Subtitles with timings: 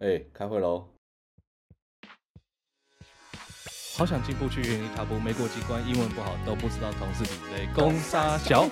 [0.00, 0.86] 哎、欸，开会喽！
[3.96, 8.68] 好想进步去原地踏步，没过几关，英文不好都不知道同事比雷公杀小。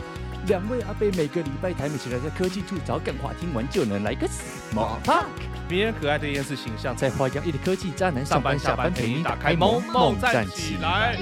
[0.47, 5.27] 两位阿贝每个礼拜台美起来在科技处找梗话，听完就能来个 small talk。
[5.69, 11.19] 迷人可爱的电视形象，在花样一的科技渣男上班下班陪你打开萌萌站起来。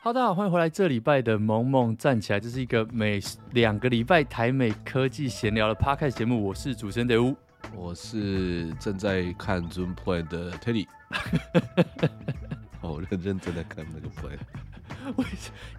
[0.00, 0.70] 好，大家好，欢迎回来。
[0.70, 3.20] 这礼拜的萌萌站起来，这是一个每
[3.50, 6.40] 两个礼拜台美科技闲聊的 podcast 节目。
[6.46, 7.34] 我是主持人德乌。
[7.74, 10.86] 我是正在看 Zoom Play 的 Teddy，
[12.82, 14.38] 哦，认真正在看那个 Play。
[15.16, 15.24] 我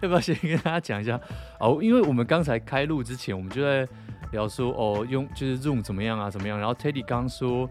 [0.02, 1.18] 要不要先跟大家讲一下？
[1.60, 3.86] 哦，因为我们刚才开录之前，我们就在
[4.32, 6.58] 聊说，哦，用就是 Zoom 怎么样啊，怎么样？
[6.58, 7.68] 然后 Teddy 刚说，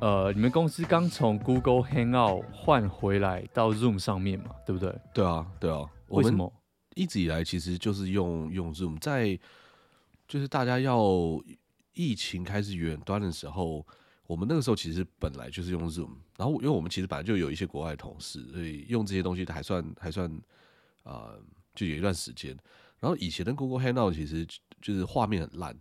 [0.00, 4.92] 呃，你们公司刚从 Google Hangout 换回来到 Zoom 上面嘛，对不对？
[5.12, 5.84] 对啊，对啊。
[6.08, 6.50] 为什么？
[6.94, 9.38] 一直以来其实就是用用 Zoom，在
[10.26, 10.98] 就是大家要。
[11.94, 13.86] 疫情开始远端的时候，
[14.26, 20.30] 我们那个时候其实本来就是用 Zoom，然后因为我们其实本来就有一些国外同事，所以用这些东西还算还算
[21.02, 21.42] 啊、呃，
[21.74, 22.56] 就有一段时间。
[23.00, 24.46] 然后以前的 Google Hangout 其实
[24.80, 25.76] 就是画面很烂，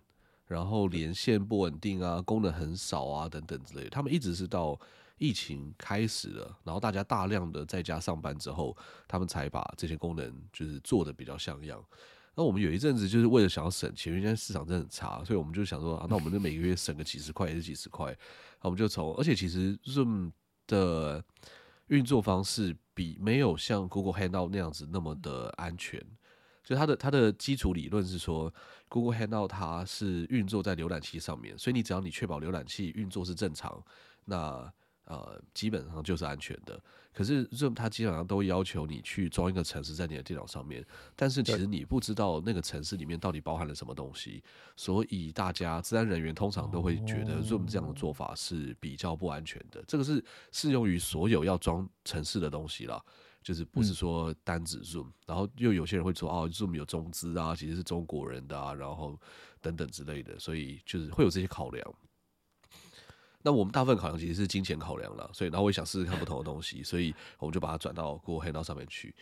[0.46, 3.90] 然后连线不稳定啊，功能很少啊等等之类的。
[3.90, 4.78] 他们一直是到
[5.18, 8.76] 疫情开始了，然后大家大量的在家上班之后，
[9.08, 11.82] 他们才把这些功能就是做的比较像样。
[12.36, 18.12] 那我们有一阵子就是为了想要省钱，因为现在市场真的很差，所以我们就想说，那我们就每个月省个几十块也是几十块。
[18.62, 20.32] 那我们就从，而且其实 Zoom
[20.66, 21.24] 的
[21.88, 26.04] 运作方式比没有像 Google Hangout 那样子那么的安全。
[26.64, 28.52] 所以它的它的基础理论是说
[28.88, 33.84] ，Google Hangout 它是运作在浏览器上面，所以你只要你确保浏览器运作是正常，
[34.26, 34.74] 那
[35.06, 36.80] 呃基本上就是安全的。
[37.14, 40.84] 可是 Zoom 它基本上都要求你去装一个城市在你的电脑上面，
[41.16, 44.44] 但是其实你不知道那个城市里面到底包含了什么东西，
[44.76, 49.84] 所以大家治安人员通常都会觉得 Zoom 这样的做法是比较不安全的。
[49.88, 53.00] 这个是适用于所有要装城市的东西啦，
[53.44, 55.12] 就是不是说单指 Zoom。
[55.28, 59.20] 然后又有些人会说哦，Zoom 有中资啊，其实是中国人的啊，然后
[59.62, 61.94] 等等之类的，所以就是会有这些考量。
[63.46, 69.14] 那我们大部分考量其实是金钱考量了，所以然后我也想试试看不同的东西，所以我们就把它转到 Google Hangout 上面去。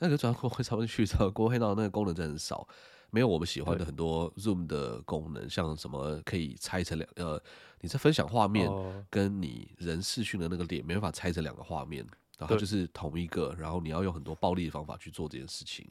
[0.00, 2.66] 那个转到 Google 上面去之后，Google Hangout 那个功能真的很少，
[3.10, 7.40] 没有我们喜欢的很多 Zoom 的功能，像什么可以拆成两呃，
[7.80, 8.68] 你在分享画面
[9.08, 12.06] 跟你人视讯的那个脸没办法拆成两个画面，
[12.36, 15.88] 然后就是同一个，然后你要用很多暴力的方法去做这件事情。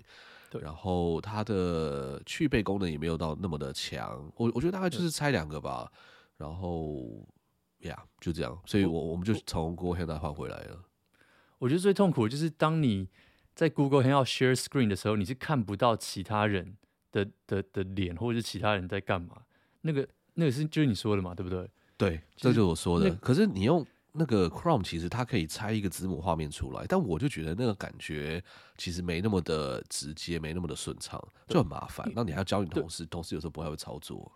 [0.49, 5.89] 对，然后它的去背功能也没有到那么的强，我我觉得大概就是拆两个吧，
[6.35, 7.25] 然后。
[7.79, 10.83] 呀、yeah，就这样，所以我我们就从 Google Hangout 换回来了。
[11.59, 13.09] 我觉得最痛苦的就是当你
[13.55, 16.77] 在 Google Hangout share screen 的时候，你是看不到其他人
[17.11, 19.41] 的的的脸，或者是其他人在干嘛。
[19.81, 21.69] 那个那个是就是你说的嘛，对不对？
[21.97, 23.09] 对，这就是我说的。
[23.15, 28.43] 可是你用那个 Chrome，其实它可以拆一个子母画面出来，但我就觉得那个感觉
[28.77, 32.07] 其实没那么的直接，没那么的顺畅，就很麻烦。
[32.15, 34.31] 那你还要教你同事，同事有时候不太会操作。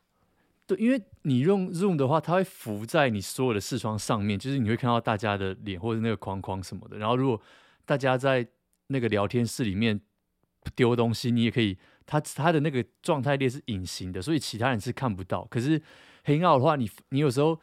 [0.68, 6.98] 对，因为你用 Zoom 的话，它会浮在你所有的视窗上面，就是你会看到大家的脸或者那个框框什么的。
[6.98, 7.42] 然后如果
[7.86, 8.48] 大家在
[8.88, 10.00] 那个聊天室里面
[10.76, 15.46] 丢东西，你也可以，它它的那个状态列是隐形的，所以其他人是看不到。
[15.46, 15.82] 可是
[16.24, 17.60] 黑曜的话，你你有时候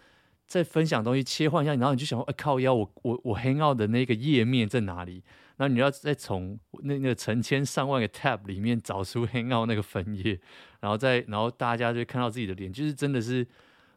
[0.49, 5.23] 在分享东西，切换一下，然后你就想说，哎靠腰，我我我 Hangout 的那个页面在哪里？
[5.59, 10.41] 然后你要再从那那个成千上万个 Tab 里面找出 Hangout 那个分页。
[10.81, 13.47] 然后再，然后大家就看到自己的脸，就是真的是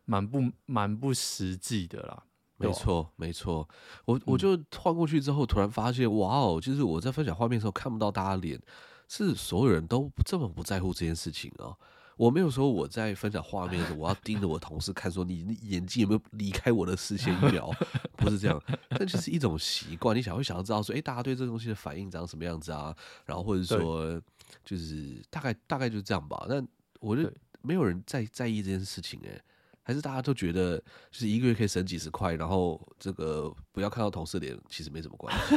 [0.06, 2.24] 蛮不蛮不实际的啦。
[2.58, 3.68] 没错，没错。
[4.06, 8.60] 我我就换过去之后，突然发现，哇哦，就是我在分享画面的时候看不到大家脸，
[9.08, 11.78] 是所有人都这么不在乎这件事情啊。
[12.22, 17.72] 我没有说我在分享画面的时候，我要盯着我同事看，说你眼睛有没有离开我的视线一秒，
[18.16, 18.62] 不是这样。
[18.90, 22.96] 但就是一种习惯，你想会想要知道说，哎，大家对这个东西的反应长什么样子啊？
[23.26, 24.22] 然后或者说。
[24.66, 26.68] 就是大概大概就是这样吧，但
[27.00, 29.42] 我觉得没有人在在意这件事情哎、欸，
[29.82, 30.78] 还是大家都觉得
[31.10, 35.56] 就是一个月可以省几十块，然后这个不要看到同事脸，其实没什么关系。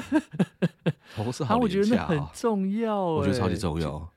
[1.16, 4.08] 同事好廉价、啊，我觉得那很重要、欸，我觉得超级重要。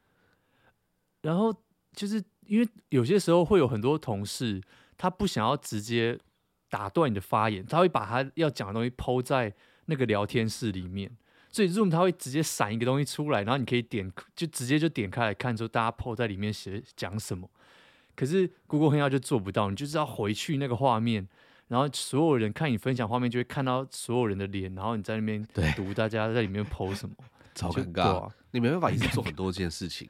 [1.23, 1.51] 然后
[1.93, 4.61] 就是因为有些时候会有很多同事，
[4.97, 6.17] 他不想要直接
[6.69, 9.53] 打断你的发言，他会把他要讲的东西 po 在
[9.85, 11.11] 那个聊天室里面。
[11.49, 17.49] 所以 Zoom 他会直接闪一个东西出来，然后你可以点，就直接就点开来看，说大家 po 在里面写讲什么。
[18.15, 21.27] 可是 Google Hangout 就做不到，你就是要回去那个画面，
[21.69, 25.43] 然后所有人看你分享画面，就会看到所有人的脸，然后你在那边
[25.75, 27.15] 读大家在里面 po 什么，
[27.55, 28.35] 超尴尬、啊。
[28.51, 30.09] 你没办法一直做很多件事情，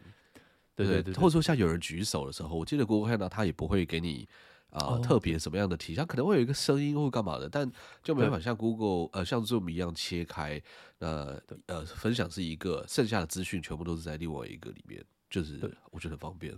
[0.85, 4.29] 对对对，或者说像有人举手的时候，我记得 Google Hangout 它也不会给你。
[4.69, 7.71] 啊、呃、特别什么样的题，它可能会有一个声音或干嘛的，但
[8.03, 10.61] 就没办法像 Google 呃像 Zoom 一样切开，
[10.99, 15.57] 呃呃分享是一个，剩下的资讯全部都是在另外一个里面，就是
[15.89, 16.53] 我觉得很方便。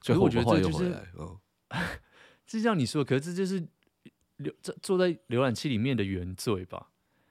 [0.00, 1.38] 所以我觉得这就是嗯，
[2.44, 3.64] 是像你说，可是这就是
[4.38, 6.90] 留这坐在浏览器里面的原罪吧？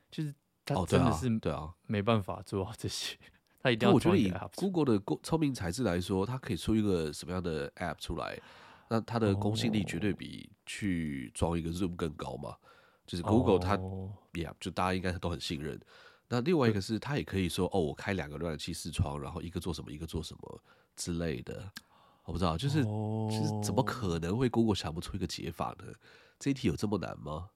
[0.09, 0.33] 就是
[0.63, 3.17] 它真的是对啊，没办法做好这些。
[3.61, 3.93] 它一定要。
[3.93, 8.39] 我觉得以 Google 的聪明才智来说，它可以出一个什么样的 App 出来，
[8.89, 12.55] 那它的公信力绝对比去装一个 Zoom 更高嘛。
[13.05, 13.77] 就是 Google 它
[14.33, 15.79] ，Yeah，就大家应该都很信任。
[16.29, 20.63] 那另外一个是，它也可以说，哦，我开两个浏览器视窗，然后一个做什么，一个做什么
[20.95, 21.69] 之类的。
[22.23, 22.83] 我不知道，就是
[23.29, 25.85] 其实怎么可能会 Google 想不出一个解法呢？
[26.39, 27.49] 这一题有这么难吗？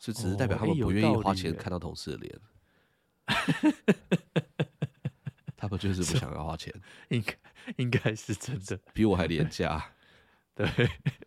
[0.00, 2.40] 是只是代表他们不愿意花钱看到同事的脸？
[5.60, 6.72] 他们就是不想要花钱，
[7.10, 7.34] 应该
[7.76, 9.92] 应该是真的，比我还廉价。
[10.56, 10.66] 对，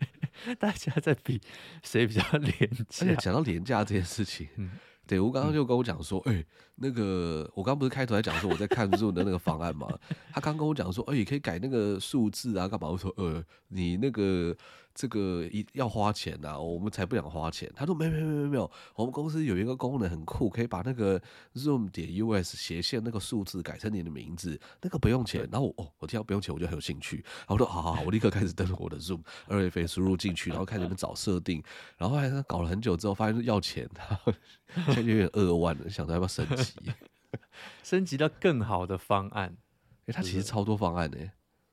[0.59, 1.41] 大家在比
[1.83, 3.05] 谁比较廉价。
[3.05, 4.71] 而且讲到廉价这件事情，嗯、
[5.07, 6.45] 对我刚刚就跟我讲说，哎、欸，
[6.75, 9.87] 那个我刚不是开头在讲说我在看 Zoom 的那个方案嘛？
[10.31, 12.89] 他刚跟我讲说，哎、欸，可以改那个数字啊，干嘛？
[12.89, 14.55] 我说，呃，你那个。
[14.95, 17.67] 这个一要花钱呐、啊，我们才不想花钱。
[17.75, 21.19] 他说没没没没没有，我们公司有一个功能很酷，可以把那个
[21.55, 25.49] Zoom 点 US 斜线那个数字改成你的名字，那个不用钱。
[25.51, 27.23] 然后我哦，我听到不用钱，我就很有兴趣。
[27.25, 31.63] 然后我说好好好，我立刻开始登录我的 Zoom 二 FA 输入进去，然后开始们找设定。
[31.97, 33.89] 然后后来搞了很久之后，发现要钱，
[34.93, 36.62] 现在有点扼腕了，想着要不要升级，
[37.83, 39.57] 升级到更好的方案。
[40.05, 41.31] 哎，他其实超多方案呢。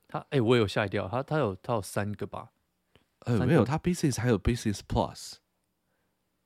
[0.09, 2.53] 他哎，我有吓一跳，他他有他有三个吧。
[3.27, 5.35] 呃，没有，它 Business 还有 Business Plus，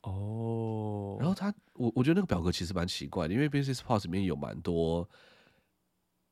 [0.01, 5.09] 哦，然后它，我我觉得那个表格其实蛮奇怪的，因为 Business Plus 里面有蛮多，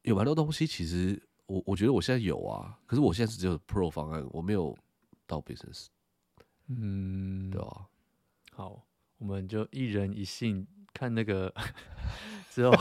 [0.03, 4.76] 有蛮多东西，其实我我觉得我现在有啊，可是我现在是只有 Pro 方案，我没有
[5.29, 5.87] 到 Business，
[6.67, 7.87] 嗯，对吧，
[8.53, 8.85] 好，
[9.19, 11.53] 我们就一人一信，看那个
[12.50, 12.77] 之后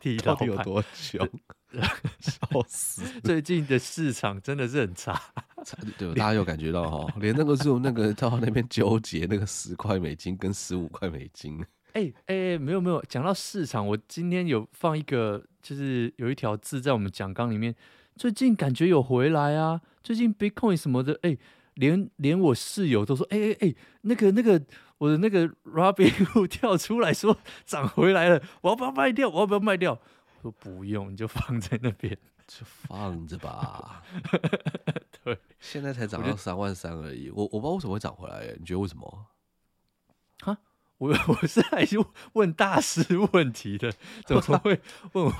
[0.00, 1.28] 第一道有多久。
[2.20, 3.02] 笑死！
[3.22, 5.20] 最近的市场真的是很差，
[5.98, 7.12] 对，大家有感觉到哈？
[7.20, 11.62] 连那个 Zoom 那个到那边纠结那个十块美金跟十五块美金。
[11.92, 17.74] 哎哎、欸，没有没有，讲到市场，我今天有放一个，就是有一条字在我们讲纲里面。
[18.14, 21.38] 最近感觉有回来啊，最近 Bitcoin 什么的，哎、欸，
[21.74, 24.62] 连连我室友都说，哎哎哎，那个那个
[24.98, 29.28] 我的那个 Robinhood 跳出来说涨回来了，我要不要卖掉？
[29.28, 29.92] 我要不要卖掉？
[29.92, 32.16] 我说不用，你就放在那边，
[32.46, 34.02] 就放着吧。
[35.24, 39.26] 对，现在才涨到三万三而已，我我不知道为什么会涨回来，你觉得为什么？
[40.40, 40.56] 哈，
[40.98, 41.86] 我我是来
[42.34, 43.92] 问大师问题的，
[44.24, 44.80] 怎么会
[45.12, 45.32] 问我？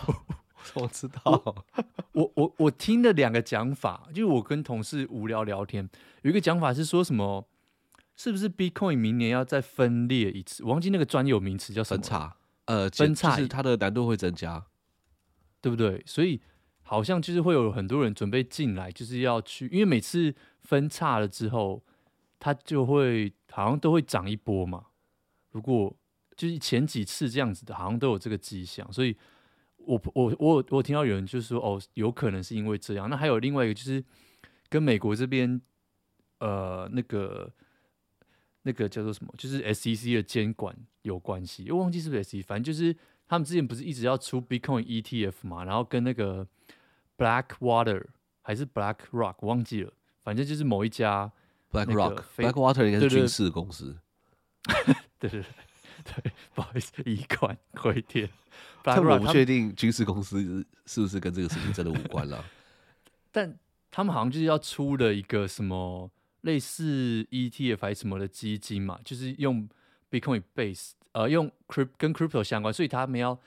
[0.75, 1.65] 我，我知道，
[2.13, 5.89] 我我我听了两个讲法，就是我跟同事无聊聊天，
[6.23, 7.47] 有一个讲法是说什么，
[8.17, 10.65] 是不是 Bitcoin 明年要再分裂一次？
[10.65, 12.03] 我忘记那个专有名词叫什么？
[12.03, 14.67] 分叉，呃，分叉，就是它的难度会增加。
[15.63, 16.01] 对不对？
[16.07, 16.41] 所以
[16.83, 20.33] 好像就是会有很多人准备进来，就是要去，因为每次
[20.63, 21.83] 分叉了之后，
[22.39, 24.87] 它就会好像都会涨一波嘛。
[25.51, 25.97] 如果
[26.37, 28.93] 就是前几次这样子的，好像都有这个迹象。
[28.93, 29.17] 所以
[29.79, 33.11] 我我我我听到有人就说，哦，有可能是因为这样。
[33.11, 34.05] 那还有另外一个就是
[34.69, 35.61] 跟美国这边
[36.39, 37.53] 呃那个
[38.67, 41.71] 那个叫做什么，就是 SEC 的监管有关系。
[41.71, 42.95] 我忘记是不是 SEC，反正就是。
[43.29, 46.47] 他们之前不是一直要出 Bitcoin ETF 嘛，然后跟那个
[47.19, 48.05] Blackwater
[48.41, 51.33] 还是 BlackRock 忘记了，反正就是某一家
[51.73, 53.97] BlackRock，Blackwater 应该是军事公司。
[55.19, 55.45] 对对对
[56.23, 58.31] 对， 不好意思，移管回天。
[58.85, 62.45] 但我不确定军事公司是不是跟这个事情真的无关了。
[63.33, 63.59] 但
[63.91, 66.09] 他们好像就是要出了一个什么
[66.47, 69.69] 类似 ETF 还是什么的基金嘛，就是用
[70.11, 70.93] Bitcoin base。
[71.13, 73.41] 呃，用 crypt 跟 crypto 相关，所以他们要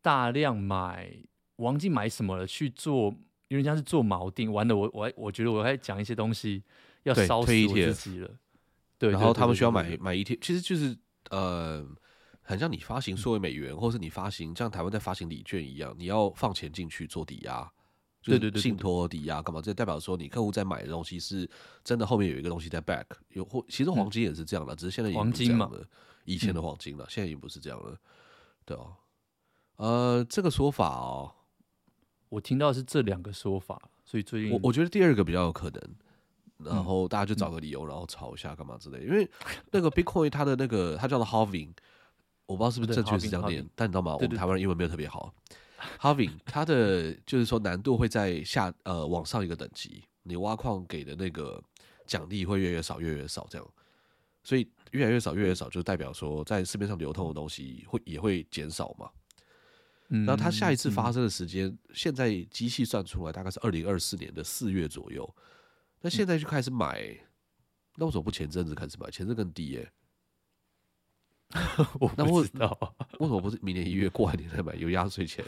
[0.00, 1.12] 大量买，
[1.56, 3.12] 忘记买什么了去做，
[3.48, 4.52] 因为像是做锚定。
[4.52, 6.62] 完了，我我我觉得我还讲一些东西
[7.02, 8.30] 要烧死我自己了。
[8.96, 10.96] 对，然后他们需要买买一天，其实就是
[11.30, 11.84] 呃，
[12.42, 17.68] 很像你发行数位美元，嗯、或是你发行像台湾在发行礼券一样，你要放钱进去做抵押，
[18.26, 19.62] 对对对，信托抵押干嘛？
[19.62, 21.48] 这代表说你客户在买的东西是
[21.82, 25.70] 真的，后面有一个东西在 back，有或其实黄金也是这样的，嗯、只是现在黄金嘛。
[26.28, 27.96] 以前的黄金了，嗯、现在已经不是这样了，
[28.64, 28.96] 对哦，
[29.76, 31.30] 呃，这个说法哦，
[32.28, 35.80] 我听到是这两个说法，所以最近我我觉得第二个比较有可能，
[36.64, 39.30] 然后大家就找个理由，然后吵一下干嘛之类因为
[39.70, 41.70] 那个 Bitcoin 它的那个它叫做 Halving，
[42.46, 44.16] 我不知道是不是正确是这样念，但你知道吗？
[44.16, 45.32] 我们台湾人英文没有特别好
[46.00, 51.62] ，Halving 它的就是说难度会在下呃往上一个等级，你挖矿给的那个
[52.06, 53.68] 奖励会越来越少，越来越少这样。
[54.42, 59.10] 所以越来越少，越来越少，就代表说在市面上流通的东西会也会减少嘛。
[60.10, 65.28] 嗯，那它下一次发生的时间，嗯、现在机器算出来大概是二零二四年的四月左右。
[66.00, 67.18] 那现在就开始买，嗯、
[67.96, 69.10] 那为什么不前阵子开始买？
[69.10, 69.92] 前阵更低耶、欸。
[72.00, 74.74] 我不知道 为什么不是明年一月过完年再买？
[74.74, 75.44] 有压岁钱？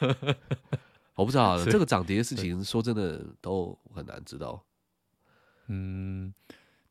[1.14, 4.64] 我不知道这个涨跌的事情，说真的都很难知道。
[5.66, 6.32] 嗯，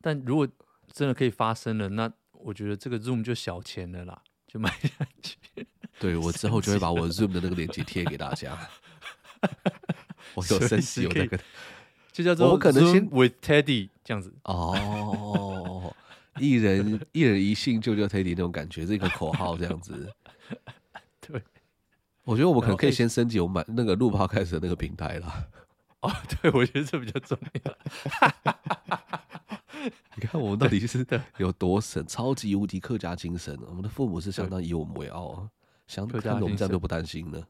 [0.02, 0.48] 但如果
[0.92, 5.38] 真的可以发生了，那我觉得这个 Zoom 就小钱了啦，就买下去。
[6.00, 8.70] 对，我之后就会把我 Zoom 的那个链接贴给大家。
[10.36, 11.40] 我有生气，有那个，
[12.12, 14.34] 就叫做我可能先 with Teddy 这样子。
[14.44, 15.96] 哦，
[16.40, 20.12] 一人一人一信，救救 Teddy 那种感觉，这个口号这样子。
[21.22, 21.42] 对，
[22.24, 25.48] 我觉得我们可能可以先升级我们买那个录 Podcast 的那个平台了。
[26.02, 27.78] 哦， 对，我觉得这比较重要。
[30.16, 31.06] 你看我们到底是
[31.38, 33.58] 有多神，超级无敌客家精神。
[33.68, 35.50] 我们的父母是相当以我们为傲啊，
[35.88, 37.42] 相看我们这样都不担心呢。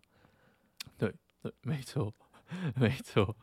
[0.98, 2.14] 对对，没错
[2.76, 3.36] 没错。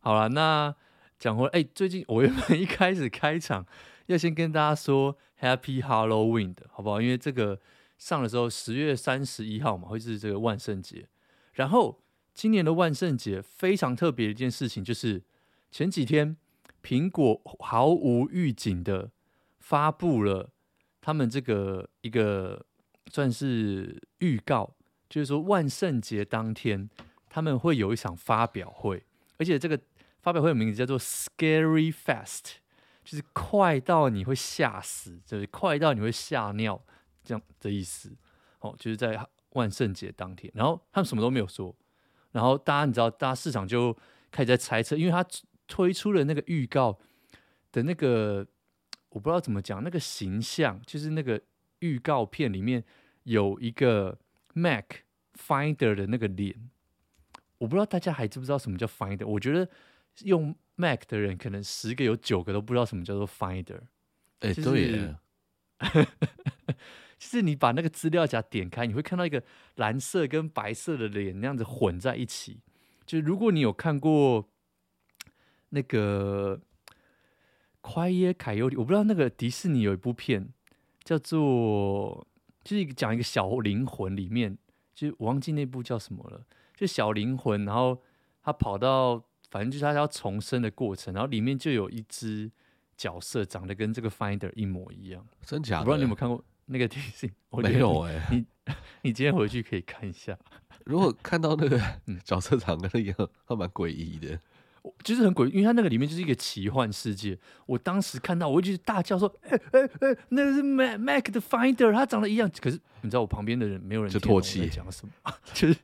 [0.00, 0.74] 好了，那
[1.18, 3.66] 讲回来，哎、欸，最近我原本一开始开场
[4.12, 7.00] 要先跟大家说 Happy Halloween 的好不好？
[7.00, 7.60] 因为这个
[7.98, 11.08] 上的时候十月三十一号嘛，会是这个万圣节。
[11.54, 12.02] 然后
[12.34, 15.22] 今年的万圣节非常特别的一件事情，就是
[15.70, 16.36] 前几天。
[16.82, 19.10] 苹果毫无预警的
[19.58, 20.50] 发布了
[21.02, 22.64] 他们这个一个
[23.12, 24.74] 算是预告，
[25.06, 26.88] 就是说万圣节当天
[27.28, 29.04] 他们会有一场发表会，
[29.36, 29.78] 而且这个
[30.22, 32.59] 发表会的名字叫做 Scary Fest，
[33.10, 36.80] 就是快到你会吓死，就是快到你会吓尿
[37.24, 38.16] 这样的意思。
[38.60, 41.74] 哦，就是在万圣节当天，然后他们什么都没有说，
[42.30, 43.96] 然后大家你知道，大家市场就
[44.30, 45.26] 开始在猜测，因为他。
[45.72, 46.98] 推出了那个预告
[47.70, 48.44] 的那个，
[49.10, 51.40] 我不知道怎么讲，那个形象就是那个
[51.78, 52.82] 预告片里面
[53.22, 54.18] 有一个
[54.54, 54.86] Mac
[55.38, 56.68] Finder 的那个脸，
[57.58, 59.24] 我不知道大家还知不知道什么叫 Finder？
[59.24, 59.70] 我觉得
[60.24, 63.82] 用 Mac 的人可能十个有九个都不知道什么叫做 Finder。
[64.40, 65.14] 哎，对，
[67.18, 69.42] 就是你把那个资料夹点开，你会看到一个
[69.76, 72.60] 蓝色跟白色的脸那样子混在一起。
[73.04, 74.48] 就如果你有看过。
[75.72, 76.60] 那个
[77.80, 80.52] 《快耶凯尤里》，我不知道那个迪士尼有一部片
[81.04, 82.26] 叫做，
[82.64, 84.58] 就是讲一个小灵魂里面，
[84.92, 86.44] 就是我忘记那部叫什么了，
[86.74, 88.02] 就小灵魂，然后
[88.42, 92.50] 他跑到，反正就是他要重生的过程，然后里面就有一只
[92.96, 95.80] 角色长得跟这个 Finder 一模一样，真假的？
[95.80, 97.30] 我不知道你有没有看过那个电视？
[97.50, 97.60] 我？
[97.60, 100.38] 没有哎、欸，你你今天回去可以看一下，
[100.86, 101.80] 如果看到那个
[102.22, 104.40] 角色长得一样，还蛮诡异的。
[105.02, 107.38] 就是很诡异，因为它那个里面就是一个奇幻世界。
[107.66, 115.12] 我当时看到，我就大叫说：“哎哎哎，那个是 Mac Mac 的 Finder，它长得一样。”可是你知道，我旁边的人没有人就唾弃讲什么，
[115.52, 115.74] 就是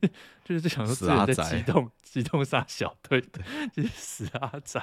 [0.45, 4.83] 就是在想说自己在激动激动杀小，队对，就是死阿仔。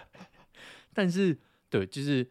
[0.94, 1.38] 但是
[1.70, 2.30] 对，就是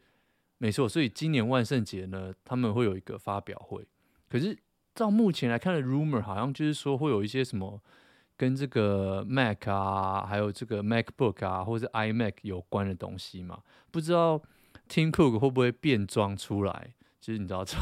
[0.58, 0.88] 没错。
[0.88, 3.84] 所以今年万圣节呢，他们会有一个发表会。
[4.28, 4.56] 可是
[4.94, 7.82] 照目前来看的 rumor，好像就是说会有一些什么。
[8.42, 13.62] 跟这个 Mac 啊，还有这个 MacBook 啊，或者 iMac 有关的东西嘛？
[13.92, 14.42] 不知道
[14.88, 16.92] Tim Cook 会不会变装出来？
[17.20, 17.76] 就是你知道这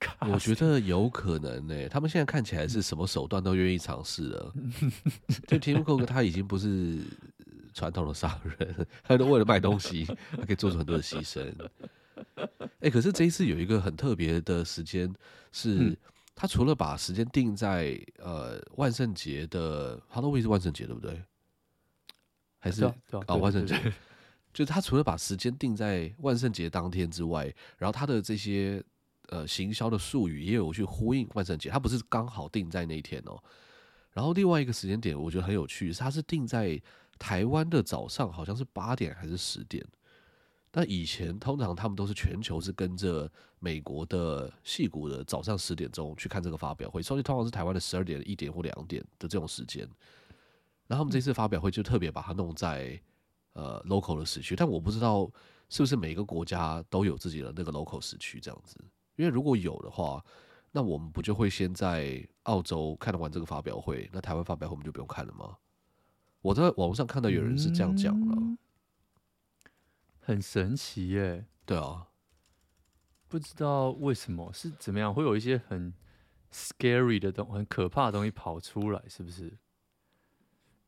[0.00, 1.88] 个， 我觉得有可能呢、欸。
[1.88, 4.52] 他们现在看起来是什么手段都愿意尝试了。
[5.46, 6.98] 就 Tim Cook 他已经不是
[7.72, 11.46] 传统的商人，他都为了卖东西，他可以做出很多的牺牲。
[12.34, 12.48] 哎、
[12.80, 15.14] 欸，可是这一次有一个很特别的时间
[15.52, 15.76] 是。
[15.78, 15.96] 嗯
[16.36, 21.20] 他除了把时间定在呃万圣节的，Halloween 是万圣节对不对？
[22.58, 22.94] 还是啊、
[23.28, 23.74] 哦、万圣节？
[24.52, 27.44] 就是他除了把时间定在万圣节当天之外，
[27.78, 28.84] 然后他的这些
[29.28, 33.42] 呃行销的术语也有去呼应万圣节，他不是刚好定在那一天哦。
[34.12, 36.80] 然后另外一个时间点我觉得很有趣，是他是定在
[37.18, 39.82] 台湾的早上，好像是八点还是十点。
[40.78, 43.26] 那以前通常他们都是全球是跟着
[43.60, 49.88] 美国的戏股的早上十点钟去看这个发表会，所以通常是台湾的十二点、一点或两点的这种时间。
[50.86, 53.00] 然后他们这次发表会就特别把它弄在
[53.54, 55.26] 呃 local 的时区，但我不知道
[55.70, 58.76] 是不是每个国家都有自己的那个 local 时区这样子。
[59.16, 60.22] 因为如果有的话，
[60.72, 65.56] 那我们不就会先在澳洲看完这个发表会，那台湾发表会我们就不用看了吗？
[66.42, 68.36] 我在网上看到有人是这样讲了。
[70.26, 72.08] 很神奇耶，对啊，
[73.28, 75.94] 不知道为什么是怎么样，会有一些很
[76.52, 79.56] scary 的东，很可怕的东西跑出来，是不是？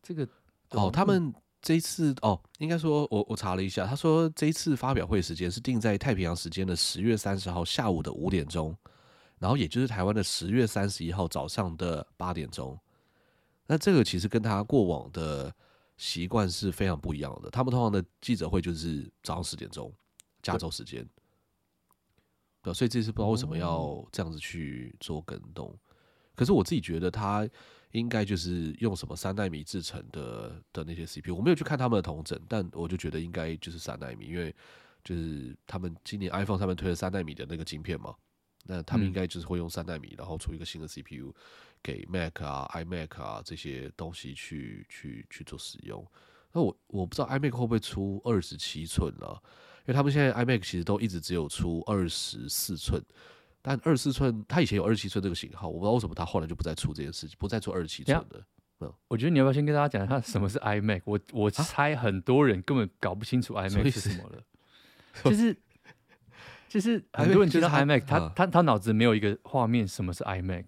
[0.03, 0.29] 这个
[0.71, 8.77] 哦，他们这一次哦，应该说我我查了一下，他说这一次发表会时间是定在太平洋时间的十月三十号下午的五点钟，
[9.39, 12.77] 然后也就是台湾的十月三十一号早上的八点钟。
[13.69, 15.55] 那这个其实跟他过往的
[15.99, 17.51] 习惯是非常不一样的。
[17.51, 19.93] 他们通常的记者会就是早上十点钟，
[20.43, 21.07] 加州时间。
[22.63, 25.79] 对，所以这次不知道为什么要这样子去做更动。
[26.35, 27.47] 可是我自己觉得他。
[27.93, 34.55] 应该就是用什么三纳米制成的的那些 CPU，我没有去看他们的同整，但我就觉得应该就是三纳米，因为
[35.03, 38.15] 就是他们今年 iPhone 上面推了三纳米的那个晶片嘛，
[38.65, 41.35] 那他们应该就是会用三纳米，然后出一个新的 CPU
[41.83, 46.07] 给 Mac 啊、iMac 啊这些东西去去去做使用。
[46.53, 49.43] 那我我不知道 iMac 会不会出二十七寸了，
[49.81, 53.03] 因为他们现在 iMac 其实都一直只有出二十四寸。
[53.61, 58.43] 但二十四寸，它以前有二十七寸这个型号，我不知道为什么它后来就不再出这件事情，不再出二十七寸的。
[58.81, 61.03] 嗯，我觉得你要不要先跟大家讲一下什么是 iMac？
[61.05, 64.43] 我我猜很多人根本搞不清楚 iMac 是什么了。
[65.25, 65.57] 就是
[66.69, 70.65] 就是很多人知道 iMac，他他他脑子没有一个画面，什么是 iMac？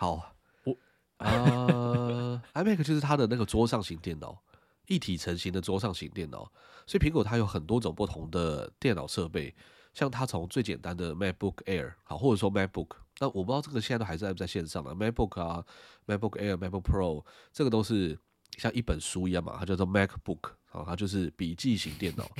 [0.00, 0.76] 好，我
[1.18, 4.40] 呃，iMac 就是它的那个桌上型电脑，
[4.86, 6.48] 一体成型的桌上型电脑。
[6.86, 9.52] 所以苹果它有很多种不同的电脑设备。
[9.92, 15.64] 像它从最简单的 MacBook Air 好，或者说 MacBook，那我不知道这个现在都还在不在线上啊 MacBook 啊
[16.06, 18.16] ，MacBook Air、MacBook Pro，这个都是
[18.56, 22.30] 像一本书一样嘛，它叫做 MacBook，好，它就是笔记型电脑。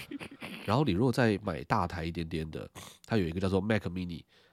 [0.64, 2.70] 然后你如果再买大台一点点的，
[3.06, 3.88] 它有一个叫做 Mac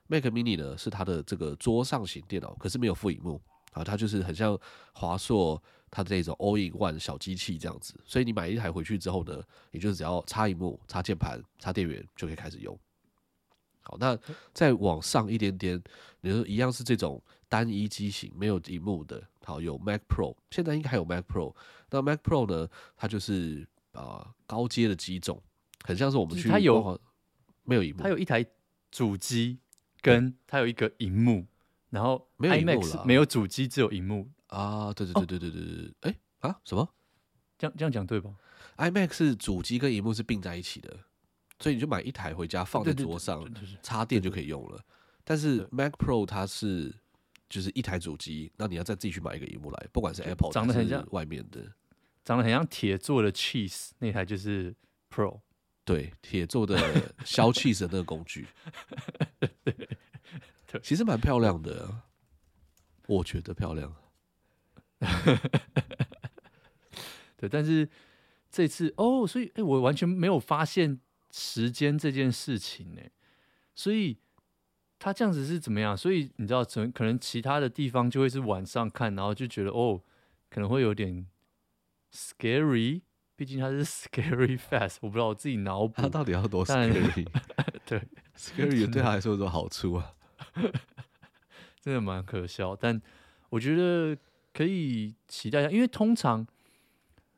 [0.07, 3.41] Mini，Mac Mini 呢是它的这个桌上型电脑，可是没有副荧幕
[3.73, 4.57] 啊，它就是很像
[4.93, 7.99] 华硕它的这种 All-in-One 小机器这样子。
[8.05, 12.77] 所以你买一台回去之后呢，你就只要插荧幕、插键盘、插电源就可以开始用。
[13.81, 14.17] 好，那
[14.53, 15.81] 再往上一点点，
[16.21, 19.21] 你说一样是这种单一机型，没有荧幕的。
[19.43, 21.53] 好，有 Mac Pro，现在应该还有 Mac Pro。
[21.91, 22.67] 那 Mac Pro 呢？
[22.97, 25.39] 它就是啊、呃、高阶的机种，
[25.83, 26.49] 很像是我们去。
[26.49, 26.99] 它有
[27.63, 28.01] 没有荧幕？
[28.01, 28.43] 它有一台
[28.89, 29.59] 主机，
[30.05, 31.45] 跟它有一个荧幕，
[31.89, 34.93] 然后 IMAX 没有主机，只有荧幕啊。
[34.93, 36.87] 对对对对对对对，哎、啊什么？
[37.57, 38.33] 这样这样讲对吧
[38.77, 40.97] ？IMAX 是主机跟荧幕是并在一起的。
[41.57, 43.49] 所以你就买一台回家放在桌上，
[43.81, 44.83] 插电就可以用了。
[45.23, 46.93] 但是 Mac Pro 它是
[47.47, 51.61] 就是一台主机，那你要再自己去买一个荧幕来，不管是 Apple 长得很像外面的，
[52.25, 54.75] 长得很像铁做的 cheese 那台就是
[55.09, 55.39] Pro，
[55.85, 56.77] 对，铁做的
[57.23, 58.45] 削 cheese 的那个工具，
[60.79, 62.03] 其实蛮漂亮的，
[63.07, 63.95] 我觉得漂亮。
[67.37, 67.89] 对，但是
[68.49, 70.99] 这次哦，所以哎、欸，我完全没有发现。
[71.37, 73.01] 时间这件事情呢，
[73.75, 74.17] 所以
[74.97, 75.97] 他这样子是怎么样？
[75.97, 80.01] 所以你知道，可能可能其他的地方就会是晚上看，然后就觉得哦，
[80.49, 81.27] 可能会有点
[82.13, 83.01] scary，
[83.35, 87.27] 毕竟它是 scary fast，我不知道我自己脑补他到底要多 scary？
[87.85, 88.01] 对
[88.37, 90.14] ，scary 对他来说有什么好处啊？
[91.81, 93.01] 真的蛮可笑，但
[93.49, 94.17] 我觉得
[94.53, 96.45] 可以期待一下，因为通常，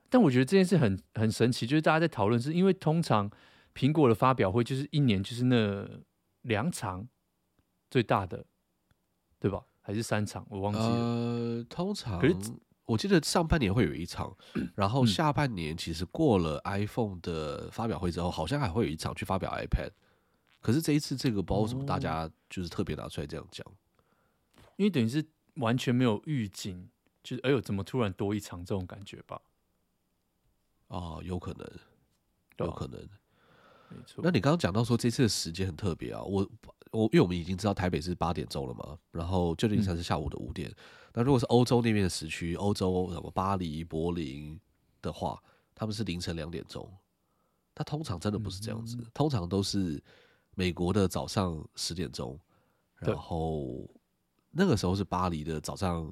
[0.10, 3.32] 但我觉得这件事很很神奇，就是大家在讨论，是因为通常。
[3.76, 5.88] 苹果的发表会就是一年就是那
[6.42, 7.08] 两场
[7.92, 8.44] 最大的，
[9.40, 9.62] 对吧？
[9.82, 10.44] 还是三场？
[10.50, 10.86] 我忘记了。
[10.86, 12.36] 呃，通常，可是
[12.86, 14.36] 我记得上半年会有一场，
[14.74, 19.92] 然后下半年其实过了 iPhone 的发表会之后，好像还会有一场去发表 iPad。
[20.62, 23.65] 可是这一次这个不知道为什么大家就是特别拿出来这样讲，
[24.76, 26.89] 因为等于是完全没有预警，
[27.24, 29.41] 就是哎呦，怎么突然多一场这种感觉吧？
[30.88, 31.70] 啊，有可能，
[32.58, 33.00] 有可能。
[33.89, 36.50] 没错，那你刚刚讲到说这次的时间很特别啊，我
[36.91, 40.76] 我因为我们已经知道台北是八点钟了嘛，然后旧金山是下午的五点，嗯、
[41.13, 44.60] 那如果是欧洲那边的时区，欧洲什么巴黎、柏林
[45.02, 45.41] 的话，
[45.74, 46.91] 他们是凌晨两点钟，
[47.74, 50.04] 他通常真的不是这样子，嗯、通常都是
[50.58, 52.39] 美国的早上十点钟，
[52.98, 53.88] 然后
[54.50, 56.12] 那个时候是巴黎的早上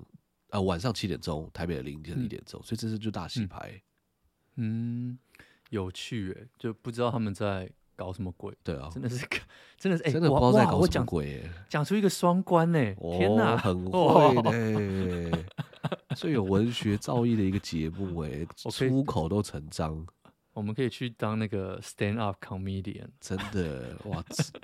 [0.52, 3.82] 呃晚上七点钟，台北的凌晨一点钟，嗯、所以这次就大洗牌，
[4.58, 5.10] 嗯。
[5.10, 5.20] 嗯
[5.72, 8.56] 有趣诶，就不知道他们在搞什么鬼。
[8.64, 9.28] 对啊，真的是，
[9.80, 11.44] 真的是，哎，真的不知道在搞什么鬼。
[11.68, 15.44] 讲出一个双关呢，天哪，很会呢，
[16.16, 20.06] 最有文学造诣的一个节目哎，出口都成章。
[20.56, 24.24] 我们可以去当那个 stand up comedian，真的哇，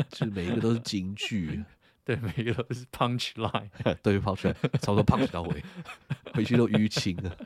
[0.09, 1.63] 就是每一个都是金句，
[2.03, 3.69] 对，每一个都是 punch line，
[4.01, 5.63] 对，punch line，差不多 punch 到位，
[6.33, 7.37] 回去都淤青了。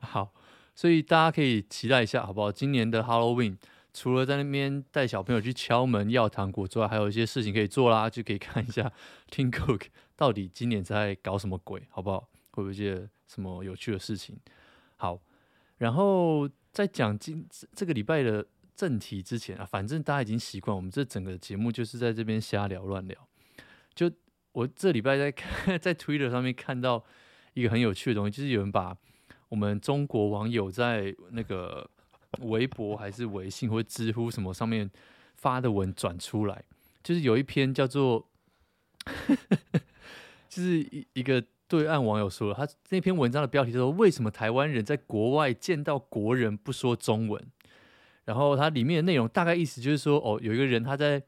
[0.00, 0.32] 好。
[0.78, 2.52] 所以大家可以期待一下，好不好？
[2.52, 3.56] 今年的 Halloween
[3.94, 8.92] 除了在那边带小朋友去敲门要糖果之外，还有一些事情可以做啦，就可以看一下
[9.30, 9.84] Tim Cook
[10.16, 12.28] 到底今年在搞什么鬼，好不好？
[12.50, 14.36] 会不会一些什么有趣的事情？
[14.96, 15.18] 好，
[15.78, 23.28] 然后在讲今这个礼拜的正题之前啊，反正大家已经习惯我们这整个节目就是在这边瞎聊乱聊。
[23.94, 24.12] 就
[24.52, 27.02] 我这礼拜在看 在 Twitter 上面看到
[27.54, 28.94] 一个很有趣的东西，就是有人把
[29.48, 31.88] 我们中国网友在那个
[32.40, 34.90] 微博还是微信或知乎什么上面
[35.34, 36.62] 发的文转出来，
[37.02, 38.28] 就是有一篇叫做，
[40.62, 41.42] 是一一个。
[41.68, 47.44] 对岸网友说了，他那篇文章的标题说：“为什么台湾人在国外见到国人不说中文？”
[48.24, 51.20] 然后它里面的内容大概意思就是说：“哦，有一个人他在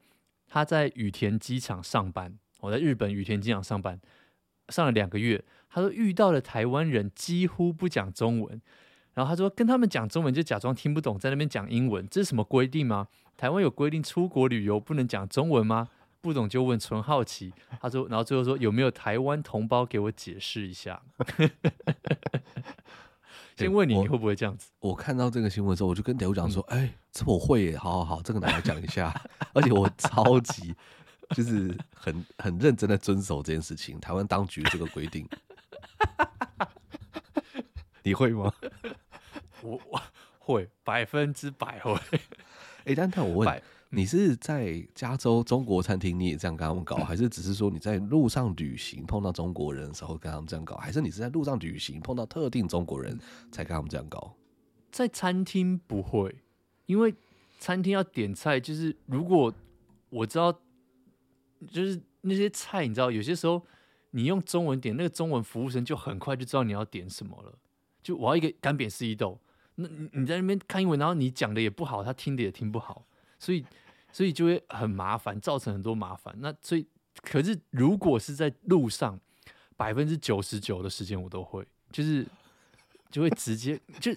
[0.47, 3.99] 他在羽田机场上班，我、哦、在日本羽田机场上班，
[4.69, 5.43] 上了两个月。
[5.69, 8.61] 他说遇到了台湾人几乎不讲中文，
[9.15, 13.09] 然后他说跟他们讲中文就假装听不懂，在那边讲英文，这是什么规定吗？
[13.35, 15.89] 台湾有规定出国旅游不能讲中文吗？”
[16.21, 17.53] 不懂就问，纯好奇。
[17.79, 21.01] 他说，然后最后说有没有台湾同胞给我解释一下？
[23.55, 24.69] 先问你，你会不会这样子？
[24.79, 29.13] 我，看到这个新闻之后，我就跟德武讲说：“哎、嗯欸，这我会耶，好好好，这个拿来讲一下。
[29.53, 30.73] ”而且我超级
[31.31, 35.27] 就是很很认真的遵守这件事情，台湾当局这个规定。
[38.03, 38.53] 你会吗？
[39.61, 40.01] 我我
[40.37, 41.93] 会百分之百会。
[42.15, 42.19] 哎、
[42.85, 43.63] 欸，但但我问。
[43.91, 53.19] 你是在加州中国餐厅，你也这样跟他们搞，还是只是说你在路上旅行碰到中国人的时候跟他们这样搞，还是你是在路上旅行碰到特定中国人
[53.51, 54.35] 才跟他们这样搞？
[54.91, 56.35] 在餐厅不会，
[56.85, 57.13] 因为
[57.59, 59.51] 餐厅要点菜，就是如果
[60.11, 60.51] 我知道，
[61.71, 63.65] 就是那些菜，你知道，有些时候
[64.11, 67.57] 你用中文点，那个中文服务生就很快就知道你要点什么了。
[68.03, 69.39] 就我要一个干煸四季豆，
[69.75, 73.07] 那你你在那边看英文，然后你讲的也不好，他听的也听不好。
[73.39, 73.65] 所以，
[74.11, 76.35] 所以就会很麻烦，造成很多麻烦。
[76.39, 76.85] 那所以，
[77.23, 79.19] 可是如果是在路上，
[79.75, 82.25] 百分之九十九的时间我都会，就是
[83.09, 84.13] 就会直接就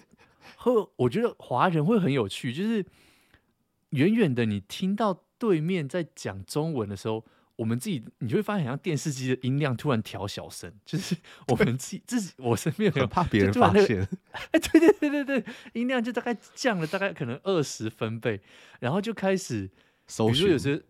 [0.55, 2.85] 和我觉得华人会很有趣，就是
[3.89, 7.25] 远远的你听到对面在讲中文的时候。
[7.55, 11.15] 我们自己，你就会发现，好像电视机的音量突然调小声， 就是
[11.47, 14.07] 我们自己自己，我身边很怕别人发现。
[14.51, 18.41] 哎，对对对对对，音量就大概降了大概可能二十分贝，
[18.79, 19.73] 然后就开始，比
[20.17, 20.81] 如说有时候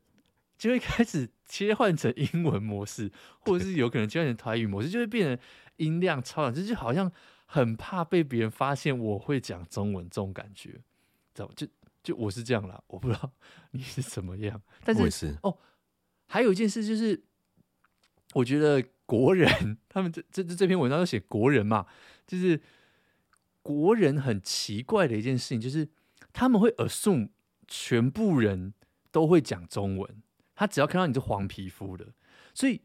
[0.58, 5.46] 就会开始切换成英文模式， 或者是有可能切换成台语模式，就会变成
[5.76, 7.12] 音量超小，就好像
[7.46, 10.82] 很怕被别人发现我会讲中文这种感觉，
[11.34, 11.68] 知道就
[12.02, 13.30] 就我是这样啦，我不知道
[13.72, 15.38] 你是怎么样，但是，是。
[15.44, 15.58] 哦。
[16.28, 17.24] 还有一件事就是，
[18.34, 21.86] 我觉得国人他们这这这篇文章都写国人嘛，
[22.26, 22.60] 就是
[23.62, 25.88] 国人很奇怪的一件事情，就是
[26.32, 27.30] 他们会 assume
[27.68, 28.74] 全部人
[29.12, 30.24] 都会讲中文，
[30.56, 32.14] 他只要看到你是黄皮肤的，
[32.54, 32.82] 所以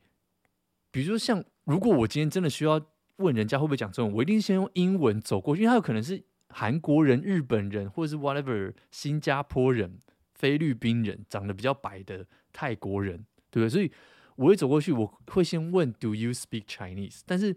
[0.90, 2.81] 比如说像如果我今天真的需要
[3.16, 10.01] 问人家会不会讲中文，我一定先用英文走过去，因为他有可能是韩国人、日本人或者是 whatever 新加坡人、
[10.38, 13.27] 菲律宾人，长得比较白的泰国人。
[13.51, 13.70] 对不对？
[13.70, 13.90] 所以
[14.37, 17.57] 我会走过去，我会先问 “Do you speak Chinese？” 但是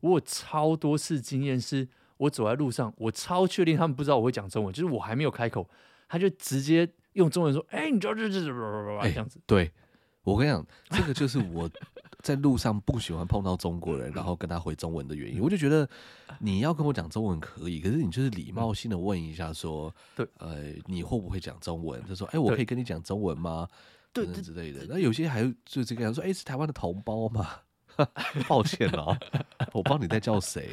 [0.00, 5.66] 我有超多次经验是，我走在路上，我超确定他们不知道我会讲中文，就是我还没有开口，
[6.06, 9.72] 他就直接用中文说：“哎，你知道这这这这样子。”对，
[10.22, 11.66] 我跟你讲，这个就是我
[12.22, 15.42] 在路上不喜欢碰到中国人，然后跟他回中文的原因。
[15.42, 15.88] 我就觉得
[16.38, 23.68] 你要跟我讲中文可以，可是你就是礼貌性的问一下，说：“对，呃，你会不会讲中文？”他说：“哎，我可以跟你讲中文吗？”
[24.14, 27.48] 对之类的，那有些还就这个样说，哎、欸，是台湾的同胞嘛？
[28.48, 29.16] 抱歉哦，
[29.72, 30.70] 我不知道你在叫谁，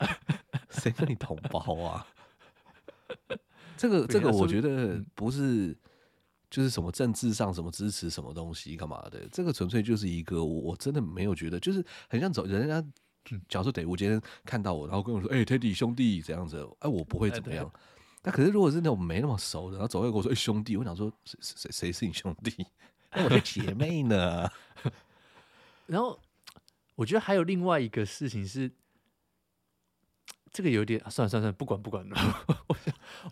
[0.70, 2.06] 谁跟你同胞啊？
[3.76, 5.76] 这个这个，我觉得不是，
[6.54, 9.26] 就是什么政治上什么支持什么东西干嘛的？
[9.32, 12.80] 这个纯粹就是一个，我真的没有觉得，就是很像走人家，
[13.48, 17.68] 假如说对我今天看到我，然后跟我说，哎、欸，Teddy 兄弟这样子，哎，我不会怎么样。
[18.22, 22.64] 那可是，如果是那种没那么熟的，然后走过来跟我说：“哎、欸，兄弟！”我想说，谁谁谁是你兄弟？
[23.12, 24.48] 那我的姐妹呢？
[25.86, 26.20] 然后
[26.94, 28.70] 我觉得还有另外一个事情是，
[30.52, 32.16] 这个有点、啊、算了算了算了，不管不管了。
[32.68, 32.76] 我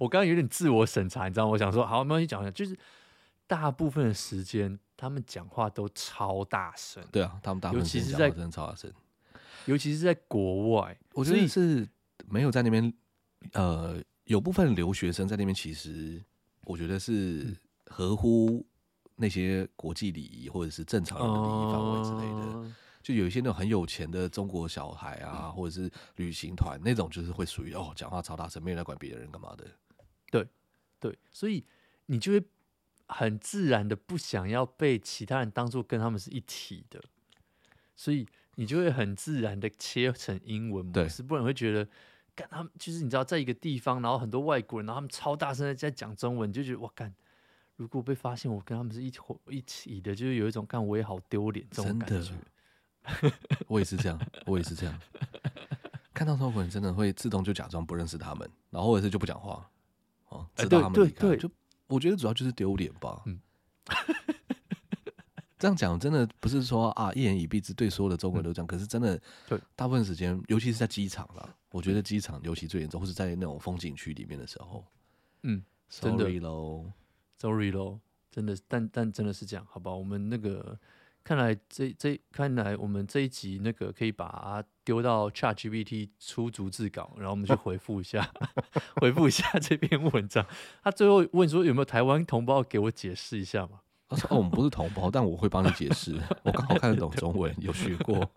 [0.01, 1.53] 我刚刚有点自我审查，你知道吗？
[1.53, 2.51] 我想说，好，没关系，讲一下。
[2.51, 2.77] 就是
[3.53, 7.05] 大部分的时间，他们讲话都超大声。
[7.13, 8.91] 对啊，他们大部分时间讲话真的超大声，
[9.67, 11.87] 尤其是在国外，我觉得是
[12.27, 12.93] 没有在那边
[13.53, 14.03] 呃。
[14.27, 16.23] 有部分留学生在那边，其实
[16.65, 17.55] 我觉得是
[17.87, 18.65] 合乎
[19.17, 22.75] 那些国际礼仪或者是正常人的礼仪范围之类的。
[23.03, 29.67] 就有一些那种很有钱的中国小孩啊，或者是旅行团那种，就是会属于哦，讲话超大声，没人来管别人干嘛的。
[30.31, 30.49] 对
[31.01, 31.67] 对，所以
[32.07, 32.43] 你就会
[33.13, 37.03] 很自然的不想要被其他人当做跟他们是一体的，
[37.95, 41.89] 所以你就会很自然的切成英文模式，不然会觉得。
[42.35, 47.15] 干他们就是你知道，在一个地方，然后很多外国人，然后他们超大声的在讲中文，你就觉得哇干，
[47.77, 52.33] 如果被发现我跟他们是一伙一起的，就是有一种干我也好丢脸这种感觉。
[53.67, 54.99] 我也是这样，我也是这样。
[56.15, 59.71] 看到中国人真的会自动就假装不认识他们，然后或者是就不讲话，
[60.31, 61.15] 哦，知道他们离开。
[61.15, 61.51] 欸、对对对，就
[61.93, 63.23] 我觉得主要就是丢脸吧。
[63.27, 63.41] 嗯，
[65.59, 68.67] 这样讲真的不是说啊一言以蔽之，对所有的中国人都这样。
[68.67, 74.85] 嗯、可是真的，对大部分时间，尤其是在机场啦，我觉得机场尤其最严重，或是在那种风景区里面的时候，
[75.43, 76.91] 嗯，sorry 喽
[77.39, 78.01] ，sorry 喽，
[78.31, 79.93] 真的，但但真的是这样，好吧？
[79.93, 80.79] 我们那个。
[81.25, 88.29] 看来这这看来我们这一集那个可以把它丢到 ChatGPT 出逐字稿，然后我们去回复一下，
[89.01, 90.45] 回复一下这篇文章。
[90.83, 93.81] 他最后问说有没有台湾同胞给我解释一下嘛？
[94.09, 96.21] 他说哦，我们不是同胞，但我会帮你解释。
[96.43, 98.29] 我刚好看得懂中文，有学过，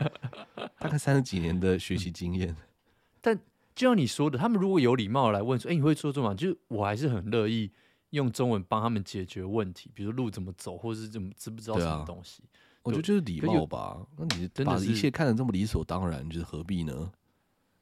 [0.80, 2.56] 大概三十几年的学习经验。
[3.20, 3.36] 但
[3.74, 6.38] 就像你说的，他们如果有礼貌来问说，哎、欸，你会说中文？
[6.38, 7.72] 就是我还是很乐意
[8.12, 12.44] 用中文帮他们解决问题，比如路怎么走，或者是怎么知不知道什么东西。
[12.86, 14.06] 我觉得就是礼貌吧。
[14.16, 17.12] 那你把一切看得这么理所当然，就是何必呢？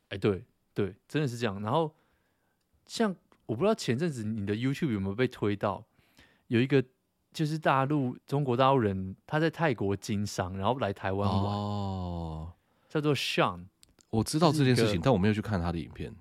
[0.07, 1.61] 哎，对对，真的是这样。
[1.61, 1.93] 然后，
[2.87, 3.13] 像
[3.45, 5.83] 我不知道前阵子你的 YouTube 有没有被推到，
[6.47, 6.81] 有一个
[7.33, 12.53] 就是大陆中国大陆人，他在泰国经商，然后来台湾玩，哦，
[12.87, 13.65] 叫做 Sean。
[14.09, 16.15] 我知道这件事情，但我没有去看他的影片。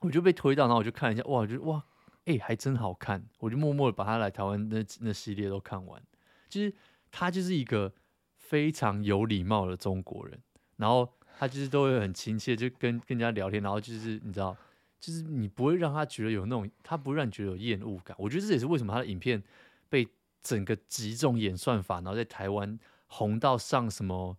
[0.00, 1.82] 我就被推到，然后我就看一下，哇，就哇，
[2.26, 3.24] 哎，还真好看。
[3.38, 6.02] 我就默默的把他来台湾那那系列都看完，
[6.50, 6.74] 就是。
[7.10, 7.92] 他就是一个
[8.36, 10.40] 非常有礼貌的中国人，
[10.76, 14.56] 然后他就是都会很亲切，就跟跟人家聊天，然后就是你知道，
[14.98, 18.16] 就是你不会让他觉得有那种，他不会让你觉得有厌恶感。
[18.18, 19.42] 我觉得这也是为什么他的影片
[19.88, 20.08] 被
[20.42, 24.36] 整个集中演算法，然后在台湾红到上什么，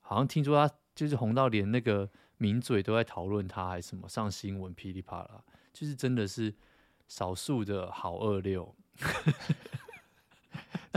[0.00, 5.42] 好像听说他就是红到连那个名嘴都在讨论他，还是什么上新闻噼里啪啦，
[5.72, 6.54] 就是真的是
[7.08, 8.74] 少数的好二六。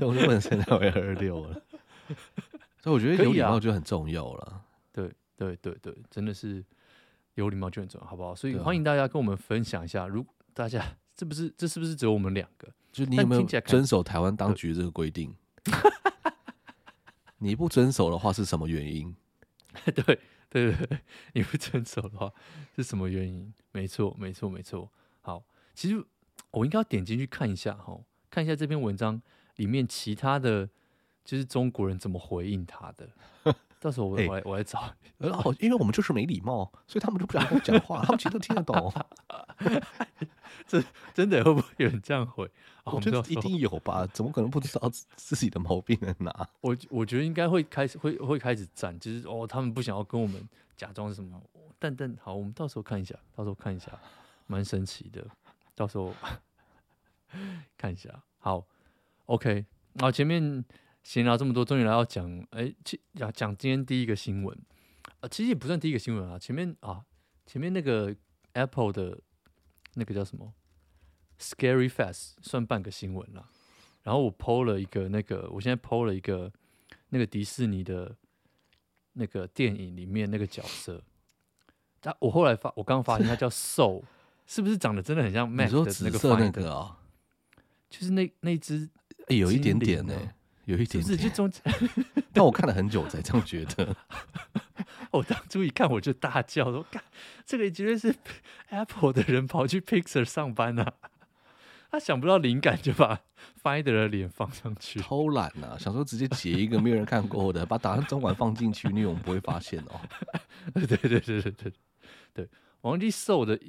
[0.01, 1.61] 我就本身在为二六了，
[2.81, 4.43] 所以我觉得有礼貌就很重要了。
[4.43, 6.63] 啊、对对对对，真的是
[7.35, 8.35] 有礼貌就很重要，好不好？
[8.35, 10.83] 所以欢迎大家跟我们分享一下，如 大家
[11.15, 12.67] 这不是这是不是只有我们两个？
[12.91, 15.33] 就是你有没有遵守台湾当局这个规定？
[17.37, 19.15] 你不遵守的话是什么原因？
[19.85, 20.99] 对对对对，
[21.33, 22.33] 你不遵守的话
[22.75, 23.53] 是什么原因？
[23.71, 24.91] 没错没错没错。
[25.21, 26.03] 好，其实
[26.51, 27.97] 我应该要点进去看一下哈，
[28.29, 29.21] 看一下这篇文章。
[29.59, 30.67] 里面其他的
[31.25, 33.09] 就是中国人怎么回应他的，
[33.79, 38.91] 到时候我我来我来找， 哦，因为我们就是没礼貌，所以他们就不想跟我讲话，他们其实都听得懂。
[40.65, 40.81] 这
[41.13, 42.49] 真的会不会有人这样回？
[42.85, 46.47] 我觉得一定有吧，怎么可能不知道自己的毛病在哪？
[46.61, 51.41] 我我觉得应该会开始会会开始站，就是哦，他们不想要跟我们假装什么，
[51.77, 53.91] 但但好，我们到时候看一下，到时候看一下，
[54.47, 55.25] 蛮神奇的，
[55.75, 56.13] 到时候
[57.77, 58.65] 看一下，好。
[59.29, 59.63] OK，
[59.99, 60.65] 啊前面
[61.03, 62.73] 闲聊这么多，终于来到讲，哎，
[63.13, 64.57] 讲讲今天第一个新闻，
[65.19, 67.05] 啊，其实也不算第一个新闻啊，前面啊，
[67.45, 68.15] 前面那个
[68.53, 69.21] Apple 的
[69.93, 70.51] 那个叫什么
[71.39, 73.47] Scary Fast 算半个新闻了，
[74.01, 76.51] 然后我 PO 了一个那个，我现在 PO 了一个
[77.09, 78.15] 那个迪士尼的
[79.13, 81.03] 那个电影里面那个角色，
[82.01, 84.03] 他我后来发，我刚刚发现他叫 Soul，
[84.47, 86.97] 是不是长得真的很像 Mac 的那个发音的啊？
[87.91, 88.89] 就是那那只。
[89.29, 90.33] 欸、有一点点呢、欸，
[90.65, 91.17] 有一点点。
[91.17, 91.61] 就中间，
[92.33, 93.95] 但我看了很久才这样觉得。
[95.11, 97.03] 我当初一看我就大叫说：“干，
[97.43, 98.15] 这个绝对是
[98.69, 100.93] Apple 的人跑去 Pixar 上班啊！”
[101.89, 103.19] 他想不到灵感就把
[103.63, 105.75] Finder 的脸放上去，偷懒啊！
[105.79, 109.99] 想说直接截一个没有人看过的，把打算中文放进去，因为我们不会发现哦。
[110.75, 111.73] 对对对对对
[112.31, 112.49] 对，
[112.81, 113.59] 忘记 Soul 的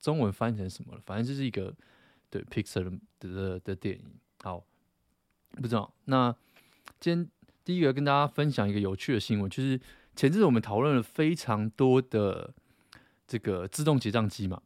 [0.00, 1.74] 中文翻译成什么了，反正就是一个
[2.30, 2.84] 对 Pixar
[3.20, 4.04] 的的的电影。
[4.42, 4.64] 好。
[5.60, 5.92] 不知道。
[6.04, 6.34] 那
[7.00, 7.28] 今天
[7.64, 9.78] 第一个跟大家分享一个有趣的新闻，就是
[10.14, 12.52] 前阵子我们讨论了非常多的
[13.26, 14.60] 这个自动结账机嘛，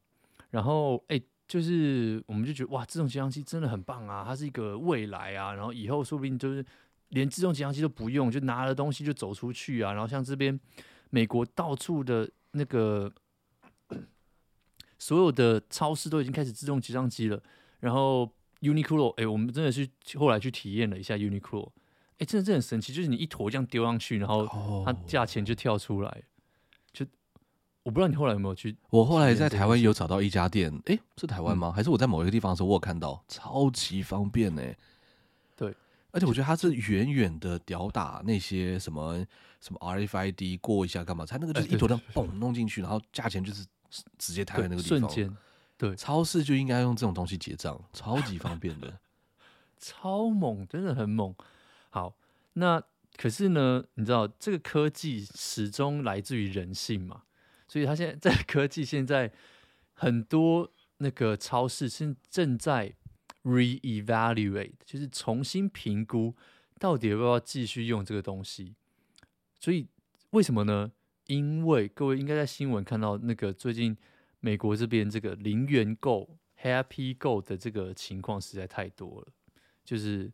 [0.51, 6.65] 然后哎、就是我们就觉得哇，自动结账机真的很棒啊，它是一个未来啊，然后以后说不定就是
[7.09, 10.59] 连自动结账机都不用，就拿了东西就走出去啊，然后像这边
[11.11, 13.11] 美国到处的那个
[14.99, 17.43] 所有的超市都已经开始自动结账机了，
[17.81, 18.31] 然后。
[18.61, 24.47] Uniqlo，哎、欸，我们真的是后来去体验了一下 Uniqlo，哎、欸，真的真的很神奇，就是你一坨这样丢上去，然后
[24.85, 26.09] 它价钱就跳出来。
[26.11, 26.25] Oh.
[26.93, 27.07] 就
[27.83, 28.77] 我不知道你后来有没有去？
[28.91, 31.69] 我后来在台湾有找到一家店，哎、欸，是台湾吗？
[31.69, 34.63] 嗯、还是我在某一个地方的时候，我有看到，超级方便呢。
[35.57, 35.75] 对，
[36.11, 39.25] 而且我觉得它是远远的吊打那些什么
[39.61, 41.25] 什么 RFID 过一下干嘛？
[41.25, 43.65] 它那个就是一坨这样嘣弄进去，然后价钱就是
[44.19, 45.37] 直接摊在那个地方，瞬间，
[45.81, 49.01] 对，超市就应该用这种东西结账，超级方便的，
[49.81, 51.35] 超猛，真的很猛。
[51.89, 52.15] 好，
[52.53, 52.83] 那
[53.17, 57.23] 可是呢，你知道这个科技始终来自于人性嘛？
[57.67, 59.33] 所以他现在在 科技现在
[59.95, 62.95] 很多那个超市是正在
[63.45, 66.37] re-evaluate，就是重新评估
[66.79, 68.75] 到底要不要继续用这个东西。
[69.59, 69.89] 所以
[70.33, 70.93] 为什么呢？
[71.29, 73.97] 因为各位应该在新闻看到那个最近
[74.41, 79.29] 美国这边这个零元购 Happy Go 的这个情况实在太多了。
[79.85, 80.33] 就是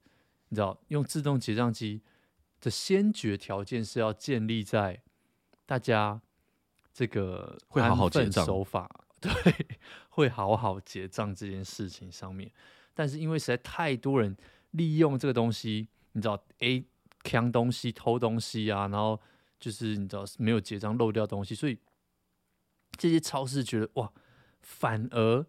[0.48, 2.02] 你知道，用自动结账机
[2.60, 5.02] 的先决条件是要建立在
[5.64, 6.20] 大家
[6.92, 8.88] 这个会好好结账手法，
[9.20, 9.32] 对，
[10.08, 12.50] 会好好结账这件事情上面。
[12.94, 14.36] 但是因为实在太多人
[14.72, 16.84] 利用这个东西，你知道，A
[17.24, 19.20] 抢东西、偷东西啊，然后。
[19.58, 21.78] 就是你知道没有结账漏掉东西，所以
[22.96, 24.12] 这些超市觉得哇，
[24.60, 25.46] 反而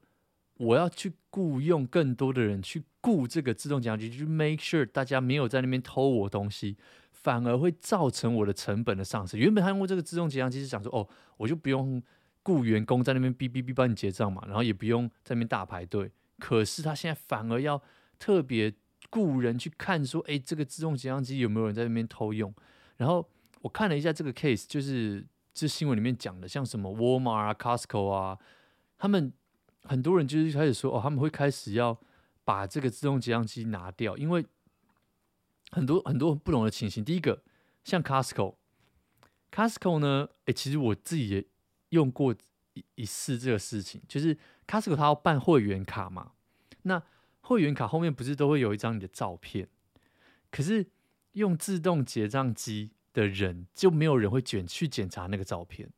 [0.56, 6.78] 我要去雇佣更多的人去雇这个自动结账机，去 make sure 大家没有在那边偷我东西，
[7.12, 9.40] 反而会造成我的成本的上升。
[9.40, 11.08] 原本他用过这个自动结账机是想说，哦，
[11.38, 12.02] 我就不用
[12.44, 16.12] 雇员工在那边哔哔哔帮你结账嘛，然后也不用在那边大排队。
[16.40, 17.82] 可是他现在反而要
[18.20, 18.74] 特别
[19.10, 22.54] 雇人去看说，哎，这个自动结账机有没有人在那边偷用，
[22.98, 23.30] 然后。
[23.62, 25.26] 我看了一下这个 case，就是
[25.58, 28.38] 这新闻里面讲的，像什么 Walmart 啊、Costco 啊，
[29.00, 29.34] 他们
[29.82, 32.00] 很多人就是开始说，哦，他们会开始要
[32.46, 34.46] 把这个自动结账机拿掉，因为
[35.72, 37.04] 很多很多不同的情形。
[37.04, 37.42] 第一个，
[37.84, 41.44] 像 Costco，Costco 呢，诶，其实我自己也
[41.90, 42.36] 用过
[42.76, 46.34] 一一次这个事情，就是 Costco 它要办会员卡嘛，
[46.84, 47.02] 那
[47.42, 49.68] 会员卡后面不是都会有一张你的照片，
[50.52, 50.86] 可是
[51.32, 52.92] 用自动结账机。
[53.18, 55.90] 的人就没有人会卷去检查那个照片，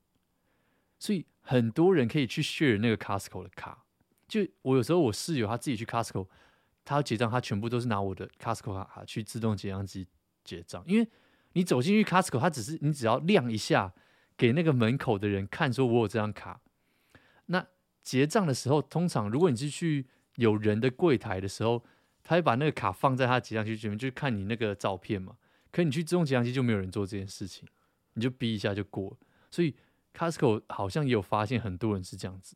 [0.98, 3.84] 所以很多人可以去 share 那个 Costco 的卡。
[4.26, 6.26] 就我有时候我室友他自己去 Costco，
[6.86, 10.08] 他要结账，他全部都是拿我的 Costco 卡去自动结账机
[10.46, 10.82] 结账。
[10.88, 11.06] 因为
[11.52, 13.94] 你走进去 Costco，他只是你只要亮一下
[14.38, 16.62] 给那个门口的人看，说我有这张卡。
[17.48, 17.68] 那
[18.02, 21.84] 结账的时候，通常如果你是去有人的柜台的时候，
[22.24, 25.36] 他会把那个卡放在他结账机前面，就看你那个照片嘛。
[25.72, 27.68] 可你去自动结账机就没有人做这件事情，
[28.14, 29.16] 你就逼一下就过。
[29.52, 29.76] 所以
[30.14, 32.56] Costco 好像也有发现很多人是这样子，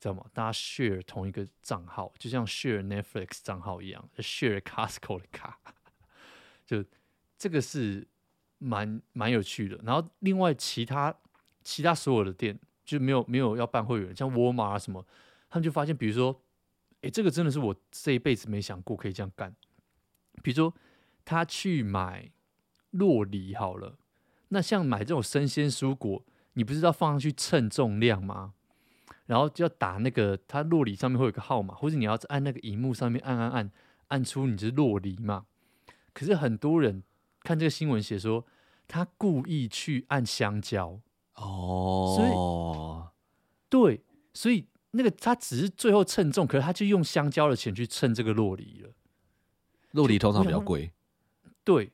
[0.00, 0.26] 知道吗？
[0.32, 5.58] 大家 share 同一个账号，就像 share Netflix 账号一样，share Costco 的卡，
[6.66, 6.84] 就
[7.38, 8.06] 这个是
[8.58, 9.78] 蛮蛮有趣的。
[9.84, 11.16] 然后另外其他
[11.62, 15.06] 其他所有的店就没有没有要办会员，像 Walmart 什么，
[15.48, 16.42] 他们就发现，比如说，
[17.02, 19.54] 诶，这个真的是我这一辈子没想过可以这样干，
[20.42, 20.74] 比如说。
[21.24, 22.30] 他去买
[22.90, 23.98] 洛梨好了，
[24.48, 28.54] 那像买这种生鲜蔬果，你不是要放上去称重量吗？
[29.26, 33.70] 然后就要打那个，他洛梨上面会有一个号码，或者你要按那个荧幕上面按按按，
[34.08, 35.46] 按出你是洛梨嘛。
[36.12, 37.02] 可是很多人
[37.42, 38.44] 看这个新闻写说，
[38.86, 41.00] 他故意去按香蕉
[41.36, 42.32] 哦，所以
[43.70, 44.04] 对，
[44.34, 48.90] 所以那个他只是最后称重，可是他就用香蕉的钱去称这个洛梨了。
[49.92, 50.92] 洛梨通常比较贵。
[51.64, 51.92] 对，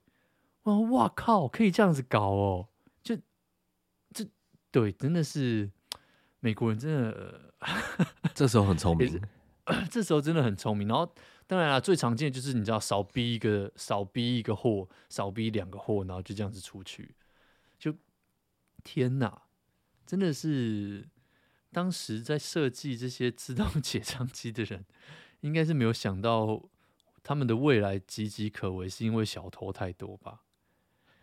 [0.63, 2.69] 我哇靠，可以这样子搞哦！
[3.03, 3.17] 就
[4.15, 4.27] 这
[4.71, 5.71] 对，真的是
[6.41, 7.53] 美国人，真的
[8.35, 9.21] 这时候很聪明，
[9.91, 10.89] 这时候真的很聪明。
[10.89, 11.15] 然后
[11.47, 17.15] 当然了，最常见就是你知道，少逼一个，少逼一个货，少逼两个货，然后就这样子出去。
[17.79, 17.95] 就
[18.83, 19.43] 天哪，
[20.07, 21.07] 真的是
[21.73, 24.87] 当时在设计这些自动 结账机的人，
[25.41, 26.69] 应该是没有想到。
[27.29, 30.45] 他们的未来岌岌可危，是因为小偷太多吧？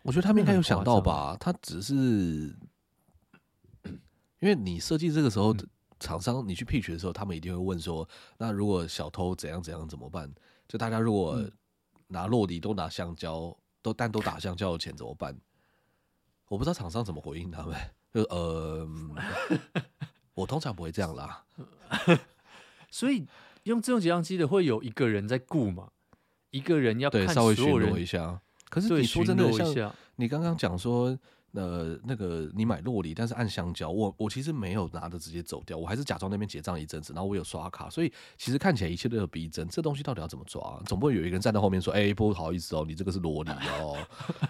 [0.02, 1.36] 我觉得他们应该有想到吧。
[1.40, 2.56] 他只是
[4.38, 5.52] 因为你设计这个时候，
[5.98, 10.32] 厂商你去 pitch 的时候，他们一定会问说：那如果小偷怎样怎样怎么办？
[10.68, 11.44] 就大家如果
[12.06, 15.36] 拿落地都拿橡胶，都但都打橡胶的钱怎么办？
[16.46, 17.76] 我不知道厂商怎么回应他们。
[18.14, 18.88] 就呃，
[20.34, 21.44] 我通常不会这样啦。
[22.92, 23.26] 所以
[23.64, 25.90] 用自动结账机的会有一个人在顾嘛？
[26.50, 28.40] 一个人要看对，稍微巡逻一下。
[28.68, 31.16] 可是你说真的，像你刚刚讲说，
[31.52, 39.66] 呃，那个你买洛梨，但是按香蕉，我我其实没有拿着直接走掉，我还是假装那边结账一阵子，然后我有刷卡，所以其实看起来一切都有逼真。
[39.68, 40.82] 这东西到底要怎么抓？
[40.84, 43.96] 总不会有一个人站在后面说：“哎、欸，不好意思哦，你这个是洛梨哦。”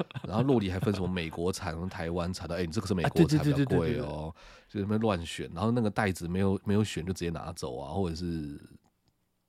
[0.26, 2.54] 然后洛梨还分什么美国产、台湾产的？
[2.54, 4.34] 哎、欸，你这个是美国产比较贵哦，
[4.68, 8.58] 就那边乱选，然后那个袋子没有没有选就直接拿走啊，或者是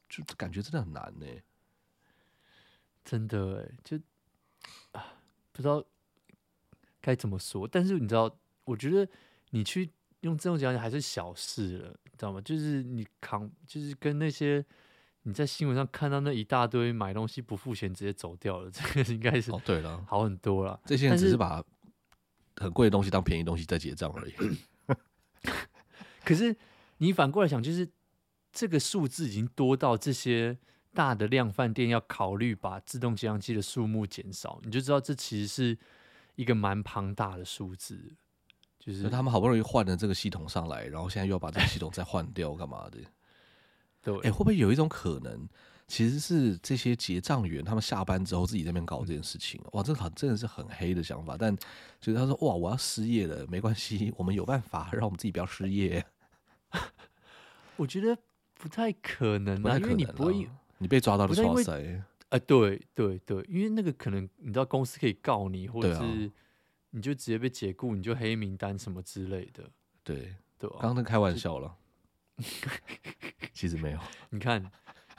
[0.10, 1.26] 就感觉真的很难呢。
[3.10, 3.98] 真的哎，就
[4.92, 5.14] 啊，
[5.54, 5.82] 不知道
[7.00, 7.66] 该怎么说。
[7.66, 9.10] 但是你知道，我觉得
[9.52, 9.90] 你去
[10.20, 12.42] 用自动结账机还是小事了，你知道吗？
[12.42, 14.64] 就是你扛，就是跟那些
[15.22, 20.78] 你在新闻上看到那一大堆买东西不付钱直接走掉了，这个应该是哦，对了，好很多了。
[20.86, 21.64] 这些人只是把
[22.58, 24.34] 很贵的东西当便宜东西在结账而已。
[26.26, 26.54] 可是
[26.98, 27.90] 你反过来想，就是
[28.52, 30.58] 这个数字已经多到这些
[30.98, 35.78] 大的量饭店要考虑把自动结账机的数目减少，你就知道这其实是
[36.34, 38.16] 一个蛮庞大的数字。
[38.80, 42.98] 就是他们好不容易换了这个系统上来，然后现在又要把这个系统再换掉，干嘛的？
[44.02, 45.48] 对，哎、欸，会不会有一种可能，
[45.88, 49.62] 其实是这些结账员他们下班之后自己在那边搞这件事情？
[49.74, 51.36] 哇，这好真的是很黑的想法。
[51.38, 51.56] 但
[52.00, 56.04] 就是他说，哇，我要失业了，没关系，我们有办法让我们自己不要失业。
[57.76, 58.18] 我觉得
[58.54, 62.04] 不太可能啊，能啊，因为你不会，你被抓到了，哇塞！
[62.30, 66.32] 哎，对对对，因为那个可能你知道公司可以告你，或者是。
[66.92, 69.62] 你就直接被解雇，你就黑名单什么之类的。
[70.06, 71.76] 对对，刚刚那开玩笑了，
[73.54, 74.00] 其实没有。
[74.32, 74.72] 你看，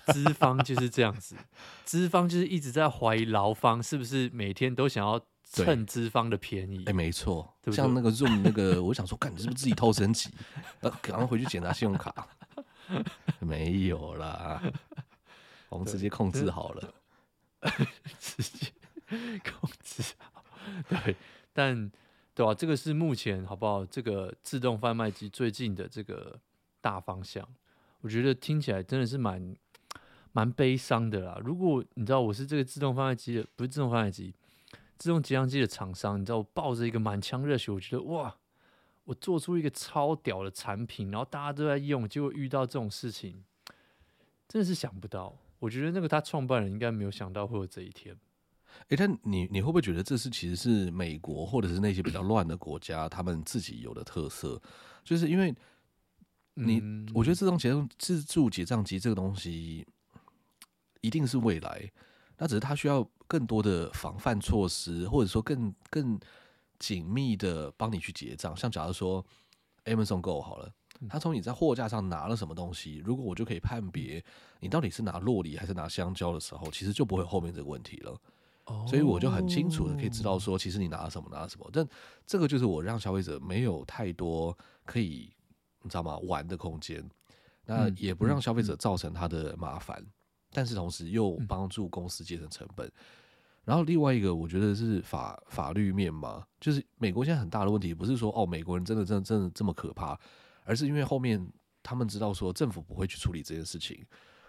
[0.07, 1.37] 资方就是这样子，
[1.85, 6.85] 资方就是一直在怀疑劳方是不是每天都想要趁资方的便宜。
[6.87, 10.31] 哎，没错，像那个 Zoom 那个，我想说，干你是不是自己偷升级？
[10.81, 12.27] 呃，赶快回去检查信用卡。
[13.41, 14.61] 没有啦，
[15.69, 16.95] 我们直接控制好了，
[18.19, 18.73] 直接
[19.45, 20.45] 控制好，
[20.89, 21.17] 对。
[21.53, 21.91] 但
[22.35, 22.55] 对吧、啊？
[22.55, 23.85] 这个是目前好不好？
[23.85, 26.39] 这个自动贩卖机最近的这个
[26.81, 27.45] 大方向，
[28.01, 29.57] 我觉得听起来真的是蛮
[30.31, 31.37] 蛮悲伤的啦。
[31.45, 34.33] 如果你知道我是这个自动贩卖机的，不是自动贩卖机，
[34.97, 38.37] 自动结账机的厂商，你知道我抱着一个满腔热血，我觉得哇，
[39.03, 43.43] 我做出一个超屌的产品，然后大家都在用，结果遇到这种事情，
[44.47, 45.37] 真的是想不到。
[45.59, 48.17] 我觉得那个他创办人应该没有想到会有这一天。
[48.83, 54.61] 哎、欸，但你你会不会觉得这是其实是美国或者是那些比较乱的国家他们自己有的特色？
[55.03, 55.55] 就是因为
[56.55, 59.87] 你，嗯、我觉得自动结账自助结账机这个东西
[61.01, 61.91] 一定是未来，
[62.37, 66.19] 那只是它需要更多的防范措施，或者说更更
[66.79, 68.57] 紧密的帮你去结账。
[68.57, 69.25] 像假如说
[69.85, 70.73] Amazon Go 好了，
[71.09, 74.25] 他从你在货架上拿了什么东西，如果我就可以判别
[74.61, 78.17] 你到底是拿洛梨还是拿香蕉的时候，其实就不会有后面这个问题了。
[78.87, 81.67] 所以我就很清楚的可以知道说，其实你拿了什么，拿了什么。
[81.73, 81.89] 但
[82.27, 85.33] 这个就是我让消费者没有太多可以，
[85.83, 86.19] 你知道吗？
[86.19, 87.03] 玩的空间，
[87.65, 90.05] 那也不让消费者造成他的麻烦，
[90.53, 92.91] 但是同时又帮助公司节省成本。
[93.65, 100.19] 然后另外一个，我觉得是法法律面嘛，就是美国现在很大的问题，不是说哦，美国人真的真的真的这么可怕，
[100.69, 101.51] 而是因为后面
[101.83, 104.05] 他们知道说政府不会去处理这件事情，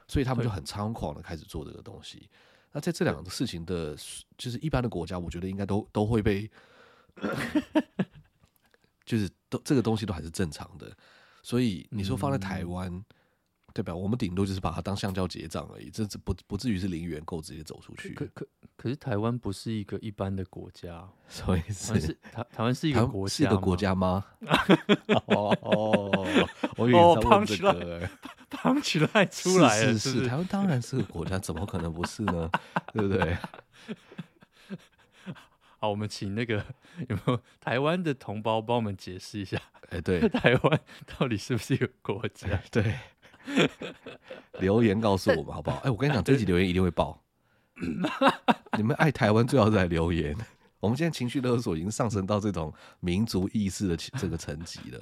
[0.05, 2.29] 所以他们就很猖狂的开始做这个东西。
[2.73, 3.95] 那在这两个事情的，
[4.37, 6.51] 就是一般的国家，我觉得应该都都会被，
[9.05, 10.95] 就是都这个东西都还是正常的。
[11.41, 13.05] 所以你说放在台湾，嗯、
[13.73, 13.93] 对吧？
[13.95, 18.13] 我们顶多就是把它当橡胶结账而已，这这不不至于是零元购直接走出去。
[18.13, 24.25] 可可可是台湾不是一个一般的国家， 所以是台台湾是一个国家，是一个国家吗？
[25.27, 26.47] 哦 哦，
[26.77, 28.09] 我以为你在问这个。
[28.51, 32.49] 胖起来出来了，是是是，台湾当然是个国家，怎么可能不是呢？
[32.91, 33.37] 对不对？
[35.77, 36.65] 好，我们请那个
[37.07, 39.61] 有没有台湾的同胞帮我们解释一下？
[39.91, 42.59] 哎，对，台湾到底是不是一个国家？
[42.71, 42.95] 对，
[44.59, 45.77] 留言告诉我们好不好？
[45.83, 47.21] 哎，我跟你讲， 这集留言一定会爆。
[48.77, 50.35] 你们爱台湾最好是来留言。
[50.79, 54.99] 我们现在情绪勒索已经上升到这种民族意识的这个层级了。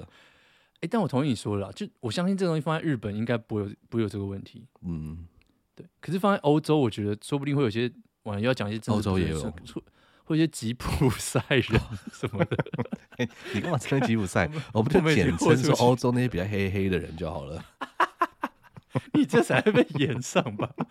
[0.74, 4.66] 哎、欸，但我同意你说了，就我相信这东西放在日本应该不会有不会有这个问题。
[4.82, 5.26] 嗯，
[5.74, 5.86] 对。
[6.00, 7.90] 可是放在欧洲，我觉得说不定会有些，
[8.22, 9.40] 我要讲一些欧洲也有，
[10.24, 11.80] 会有一些吉普赛人
[12.12, 12.56] 什么的。
[13.18, 14.50] 欸、你干嘛称吉普赛？
[14.72, 17.64] 我们就简称说欧洲那些比较黑黑的人就好了。
[19.14, 20.74] 你这才会被炎上吧？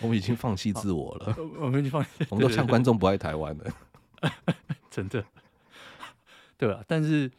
[0.00, 1.34] 我们已经放弃自我了。
[1.58, 3.72] 我们已经放弃， 我们都唱观众不爱台湾了。
[4.90, 5.24] 真的。
[6.56, 7.30] 对啊，但是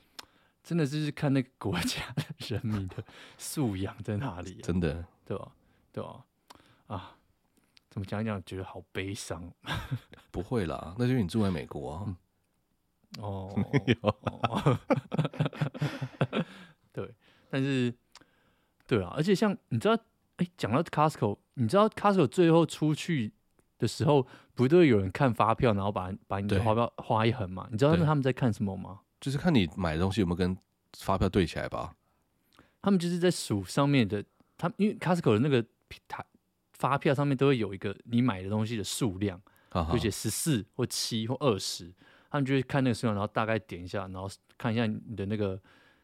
[0.64, 3.04] 真的就是看那个国家的人民的
[3.38, 5.52] 素养在哪里，啊，真的，对吧？
[5.92, 6.26] 对吧？
[6.88, 7.16] 啊，
[7.90, 9.52] 怎么讲一讲，觉得好悲伤。
[10.32, 12.18] 不会啦，那就是你住在美国，啊嗯。
[13.20, 13.54] 哦，
[16.92, 17.10] 对，
[17.50, 17.93] 但是
[18.88, 19.98] 对啊，而且像你知道，
[20.38, 23.32] 哎，讲到 Costco，你知道 Costco 最后出去
[23.78, 27.68] 的时候，不都会有人看发票，然后把把你的发票划一横嘛？
[27.72, 29.00] 你知道那他们在看什么吗？
[29.20, 30.56] 就是看你买的东西有没有跟
[31.00, 31.96] 发票对起来吧。
[32.82, 34.24] 他们就是在数上面的，
[34.58, 35.66] 他因为 Costco 的那个
[36.08, 36.24] 台
[36.74, 39.41] 发票上面都会有一个你买的东西的数量，
[39.91, 41.91] 就写十四或七或二十，
[42.30, 45.58] 他他们就会看那个数量，然后大概点一下，然后看一下你的那个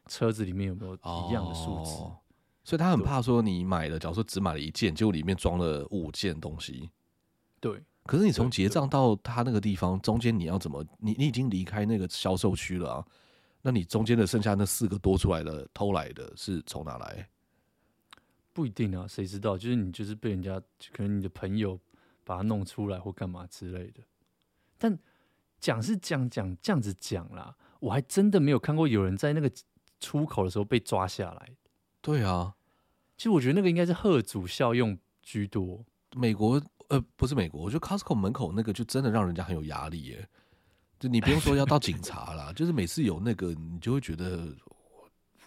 [0.08, 1.92] 车子里面有没有一样的数字。
[2.02, 2.18] 哦，
[2.64, 6.90] 所以他很怕说你买了，假如说只买了一件，结果里面装了五件东西。
[7.60, 7.84] 对。
[8.04, 10.84] 可是你从结账到他那个地方中间，你要怎么？
[10.98, 13.06] 你你已经离开那个销售区了啊？
[13.62, 17.30] 那你中间的剩下那四个多出来的偷来的是从哪来？
[18.54, 19.56] 不一定啊，谁知道？
[19.56, 20.60] 就是你就是被人家，
[20.92, 21.80] 可能你的朋友
[22.24, 24.02] 把它弄出来或干嘛之类的。
[24.80, 24.98] 但
[25.60, 29.50] 讲是讲讲这样子讲啦，我还真的没有看过有人在那个
[30.02, 31.50] 出口的时候被抓下来。
[32.02, 32.54] 对啊，
[33.16, 35.82] 其实我觉得那个应该是吓阻效用居多。
[36.18, 40.28] 美国呃不是美国，我觉得 Costco 门口那个就真的让人家很有压力耶。
[41.00, 44.54] 就你不用说要到警察啦， 就是每次有那个，你就会觉得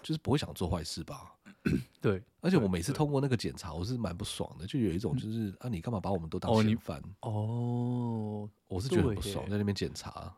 [0.02, 1.32] 就是不会想做坏事吧。
[2.00, 7.02] 对，而且我每次通过那个检查，我是蛮不爽的，就有一种就是、嗯、啊，你干嘛把我们都当嫌犯？
[7.20, 10.34] 哦，我是觉得很不爽，在那边检查。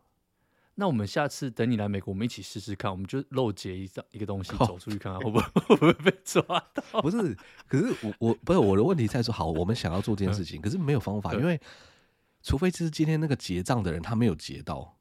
[0.79, 6.43] 那我们下次等你来美国，我们一起试试看，我们就漏结一张一个东西走出去看看，会不会 会不会被抓
[6.75, 7.01] 到？
[7.01, 11.59] 不是，可是我我不是我的问题在说，好，我们想要做这件事情，可是没有方法，因为
[12.43, 14.97] 除非就是今天那个结账的人他没有结到，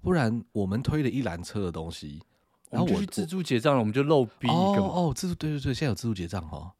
[0.00, 2.22] 不然我们推了一篮车的东西。
[2.68, 6.72] 然后我去自助结账了，我们就漏逼一个哦，哦，自助对对对，现在有自助结账哈。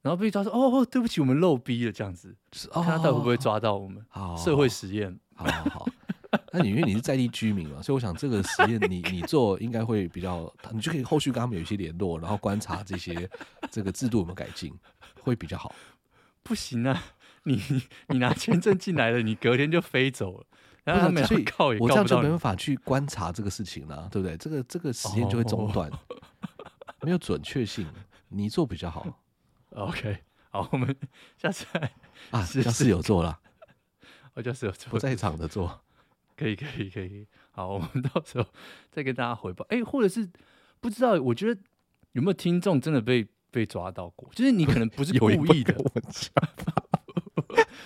[0.00, 4.04] 然后被抓说哦，对不起，我们漏逼了这样子，就是看他到底会不会抓到我们。
[4.08, 5.88] 好，社会实验，好好好。
[6.52, 13.28] 那你因为你是在地居民嘛，所以我想这个实验你你做应该会比较，你就可以后续跟他们有一些联络，然后观察这些
[13.70, 14.72] 这个制度有没有改进，
[15.20, 15.74] 会比较好。
[16.42, 17.02] 不行啊，
[17.42, 17.62] 你
[18.08, 20.46] 你拿签证进来了，你隔天就飞走了。
[20.84, 24.36] 然后他们所以靠也告不到，我这样就没办法去观察这个事情了，对不对？
[24.38, 25.90] 这个这个实验就会中断，
[27.02, 27.86] 没有准确性。
[28.30, 29.06] 你做比较好。
[29.76, 30.18] OK，
[30.50, 30.96] 好，我们
[31.36, 31.92] 下次来
[32.30, 33.38] 啊，叫室友做了，
[34.32, 35.80] 我叫室友做，不在场的做，
[36.38, 37.26] 可以可以可以。
[37.50, 38.46] 好，我们 到时候
[38.90, 39.66] 再跟大家回报。
[39.70, 40.30] 哎，或者是
[40.80, 41.60] 不知道，我觉得
[42.12, 44.30] 有没有听众真的被被抓到过？
[44.34, 45.74] 就是你可能不是故意的。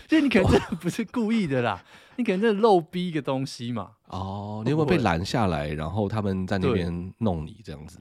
[0.08, 1.82] 就是你可能真的不是故意的啦，
[2.16, 3.92] 你可能真的漏逼一个东西嘛。
[4.08, 7.98] 哦，你有没有被拦下来，然后他们在那边弄你这样子？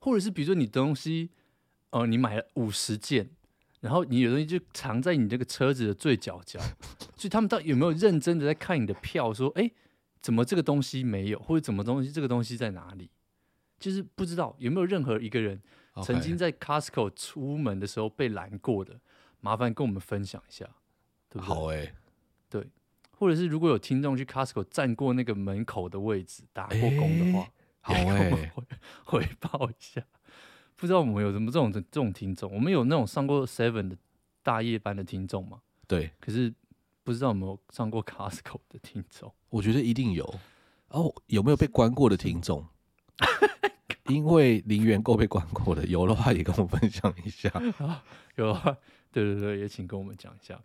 [0.00, 1.30] 或者是比如说你东西，
[1.90, 3.30] 哦、呃，你买了五十件，
[3.80, 6.60] 然后你有东西就藏在你这个车子的最角角，
[7.16, 9.32] 所以他们到底有没有认真的在看你的票？
[9.34, 9.72] 说，哎、欸，
[10.20, 13.10] 怎么这个东西没有，或者怎么东西这个东西在哪里？
[13.78, 15.60] 就是不知道有没有任何一个人
[16.02, 19.00] 曾经在 Costco 出门的时候被拦过的。
[19.42, 20.66] 麻烦跟我们分享一下，
[21.30, 21.46] 对不对？
[21.46, 21.94] 好哎、欸，
[22.50, 22.68] 对，
[23.12, 27.50] 或者是如果有听众去 Costco 站过那个门口的位置打过工的话，欸、
[27.80, 28.52] 好哎、欸，
[29.02, 30.02] 回报一下。
[30.80, 32.50] 不知道我们有什么这种这种听众？
[32.50, 33.98] 我们有那种上过 Seven 的
[34.42, 35.60] 大夜班的听众吗？
[35.86, 36.52] 对，可是
[37.04, 39.30] 不知道有没有上过 Costco 的听众？
[39.50, 40.24] 我觉得一定有。
[40.88, 42.66] 哦，有没有被关过的听众？
[44.08, 47.52] 因为零元购被关过的，有的话也跟我分享一下。
[48.36, 48.76] 有啊。
[49.12, 50.58] 对对对，也请跟我们讲一下。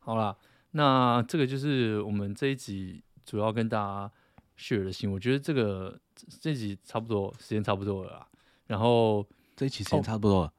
[0.00, 0.36] 好啦，
[0.72, 4.12] 那这个就是我们这一集主要跟大家
[4.58, 5.14] share 的新闻。
[5.14, 5.98] 我觉得这个
[6.40, 8.28] 这集差不多时间差不多了啦。
[8.72, 10.52] 然后这一期时间差不多了，哦、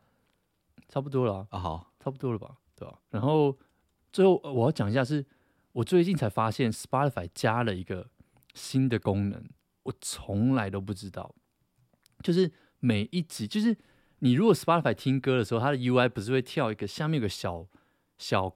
[0.87, 2.99] 差不多了啊，好，差不多了吧，对吧？
[3.09, 3.57] 然后
[4.11, 5.25] 最后我要讲一下是，是
[5.71, 8.07] 我最近才发现 Spotify 加了一个
[8.53, 9.43] 新的功能，
[9.81, 11.33] 我从来都不知道，
[12.21, 13.75] 就是每一集就是。
[14.19, 17.67] 你如果 Spotify 听歌的时候，它的 UI 不是会跳一个下面有个小
[18.17, 18.55] 小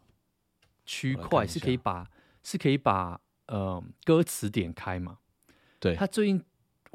[0.86, 2.10] 区块，是可以把
[2.42, 5.20] 是可以把呃歌词点开嘛？
[5.78, 6.42] 对，它最近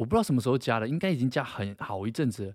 [0.02, 2.54] 我不知道什么时候加的，应该已经加很好一阵子了。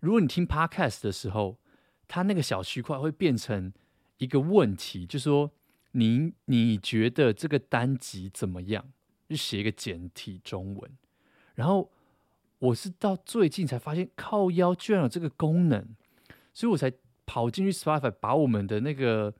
[0.00, 1.58] 如果你听 Podcast 的时候，
[2.06, 3.72] 它那个小区块会变成
[4.18, 5.52] 一个问题，就说
[5.92, 8.92] 你你觉得这个单集怎么样？
[9.28, 10.90] 就写一个简体中文，
[11.54, 11.90] 然后。
[12.60, 15.94] 我是到最近才发现靠腰居然有这个功能，
[16.52, 16.92] 所以我才
[17.24, 19.32] 跑进去 Spotify 把我们的那个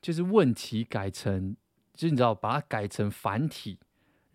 [0.00, 1.56] 就是问题改成，
[1.96, 3.80] 就你知道把它改成繁体，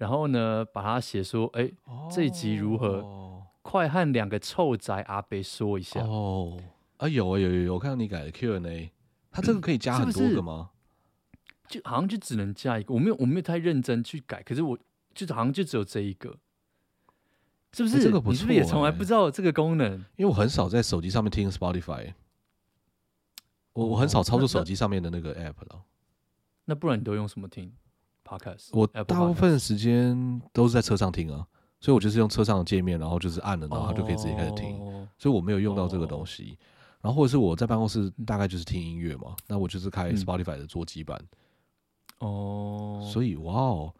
[0.01, 1.73] 然后呢把它写说，哎、欸，
[2.09, 3.01] 这一集如何？
[3.01, 6.01] 哦、快和两个臭宅阿伯说一下。
[6.01, 6.57] 哦，
[6.97, 8.91] 啊有啊有有有，我看到你改的 Q&A，
[9.29, 10.71] 它这个可以加很多个吗？
[11.67, 14.75] 是是就好像就只能加一个，我没有我没有太认真去改，可是我
[15.13, 16.35] 就好像就只有这一个。
[17.71, 18.33] 是不是、欸、这个不错、欸？
[18.33, 19.91] 你是不是也从来不知道这个功能？
[20.15, 22.15] 因为我很少在手机上面听 Spotify，
[23.73, 25.83] 我我很少操作手机上面的那个 app 了。
[26.65, 27.71] 那不然你都用什么听
[28.31, 28.69] Podcast？
[28.71, 31.45] 我大部分时间都是在车上听啊，
[31.79, 34.79] 所以我就是用车上的界面，然后就是按了，然后它就可以直接开始听。
[34.79, 36.57] 哦、所以我没有用到这个东西。
[37.01, 41.19] 然后或者是我在办公室大概就是听音乐嘛，那我就是开 Spotify 的桌机版。
[42.19, 43.93] 哦，所以哇哦。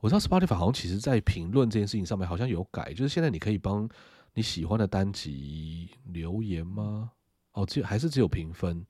[0.00, 3.88] 我知道 Spotify 好像其实在评论这件事情上面好像有改，就是现在你可以帮
[4.34, 7.10] 你喜欢的单集留言吗？
[7.52, 8.86] 哦，只有还是只有评分？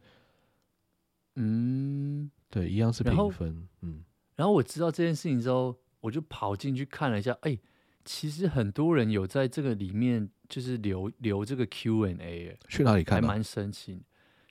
[1.36, 3.68] 嗯，对，一样是评分。
[3.82, 4.02] 嗯，
[4.36, 7.60] 然后我知道这件事情之后，我就跑进去看了一下，哎、欸，
[8.04, 13.20] 其实很多人有在这个里面就是留留这个 Q&A，去哪里看？
[13.20, 14.02] 还蛮神奇，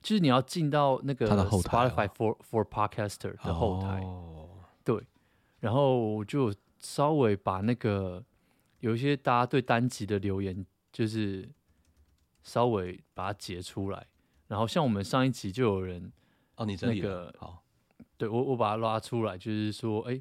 [0.02, 4.48] 就是你要进到那个 Spotify for for Podcaster 的后台，哦、
[4.84, 5.02] 对，
[5.60, 8.24] 然后就稍微把那个
[8.80, 11.48] 有一些大家对单集的留言，就是
[12.42, 14.06] 稍微把它截出来，
[14.48, 16.12] 然后像我们上一集就有人。
[16.58, 17.62] 哦，你这个好，
[18.16, 20.20] 对我我把它拉出来，就是说，哎，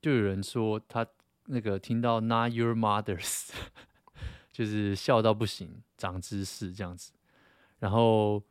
[0.00, 1.06] 就有人说他
[1.46, 3.50] 那个听到 Not Your Mothers，
[4.52, 7.12] 就是笑到不行，长知识这样子。
[7.78, 8.42] 然后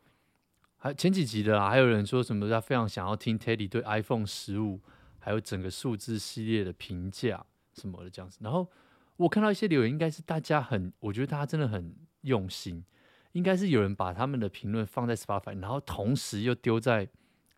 [0.76, 4.80] 还前几集的啊，还有人说什么他非常想要听 Teddy 对 iPhone 十五
[5.18, 8.38] 还有整个数字系列的评价什么的这样子。
[8.40, 8.68] 然后
[9.16, 12.84] 我看到一些留言，应该是大家很，我觉得大家真的很用心。
[13.32, 17.08] 应该是有人把他们的评论放在 Spotify，然后同时又丢在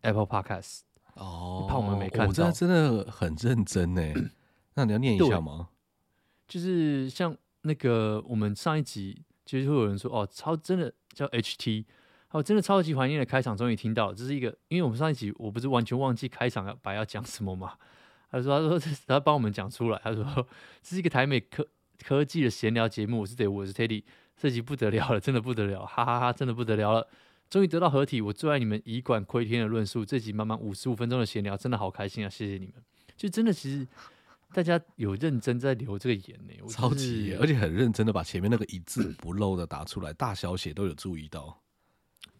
[0.01, 0.81] Apple Podcast。
[1.15, 2.27] 哦，怕我们没看到。
[2.27, 4.01] 我真的真的很认真呢。
[4.75, 5.69] 那你要念一下吗？
[6.47, 11.85] 就是像那个我们上一集，其实会有人说哦，超真的叫 HT，
[12.31, 14.15] 哦，真的超级怀念的开场，终于听到了。
[14.15, 17.73] 这是一个，因为我们上一集我不是完全忘记开场要把要讲什么嘛？
[18.31, 20.23] 他说他说他帮我们讲出来，他说
[20.81, 21.67] 这是一个台美科
[22.03, 24.03] 科技的闲聊节目，我是 Dave，我是 Teddy。
[24.35, 27.07] 这集不得了了，真的不得了，哈哈哈，哈，真的不得了了，
[27.53, 28.19] 终于得到合体。
[28.19, 32.27] 我最爱你们以管窥天的论述，这集满满五十五分钟的闲聊，真的好开心啊！
[32.27, 32.83] 谢谢你们，
[33.15, 33.87] 就真的其实
[34.51, 41.61] 大家有认真在留这个言呢，我超级，而且很认真的把前面那个一字不漏的打出来，大小写都有注意到，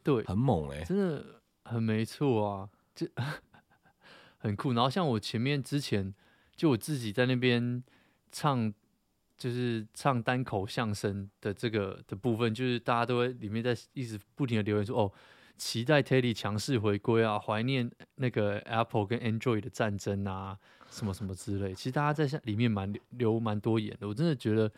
[0.01, 1.23] 对，很猛哎，真的
[1.65, 3.07] 很没错啊，这
[4.39, 4.73] 很酷。
[4.73, 6.11] 然后像我前面之前
[6.55, 7.83] 就我自己在那边
[8.31, 8.73] 唱。
[9.43, 15.11] 就是唱单口相声的这个的部分，就是大家都会里面在一直不停的留言说，哦，
[15.57, 20.57] 期待 Teddy 强势回归啊，怀念那个 Apple 跟 Android 的战争啊，
[20.89, 21.73] 什么什么之类。
[21.73, 24.69] 其实大家在下里面蛮留蛮多言的，我真的觉得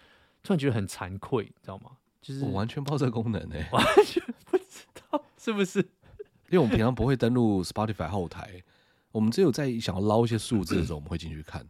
[0.41, 1.91] 突然觉得很惭愧，你知道吗？
[2.19, 5.77] 就是我完全不知道这个功能呢、欸，完全不知道是不是？
[6.49, 8.63] 因为我们平常不会登录 Spotify 后台，
[9.11, 11.63] 我们只有在想要捞一些数字的时候，我们会进去看。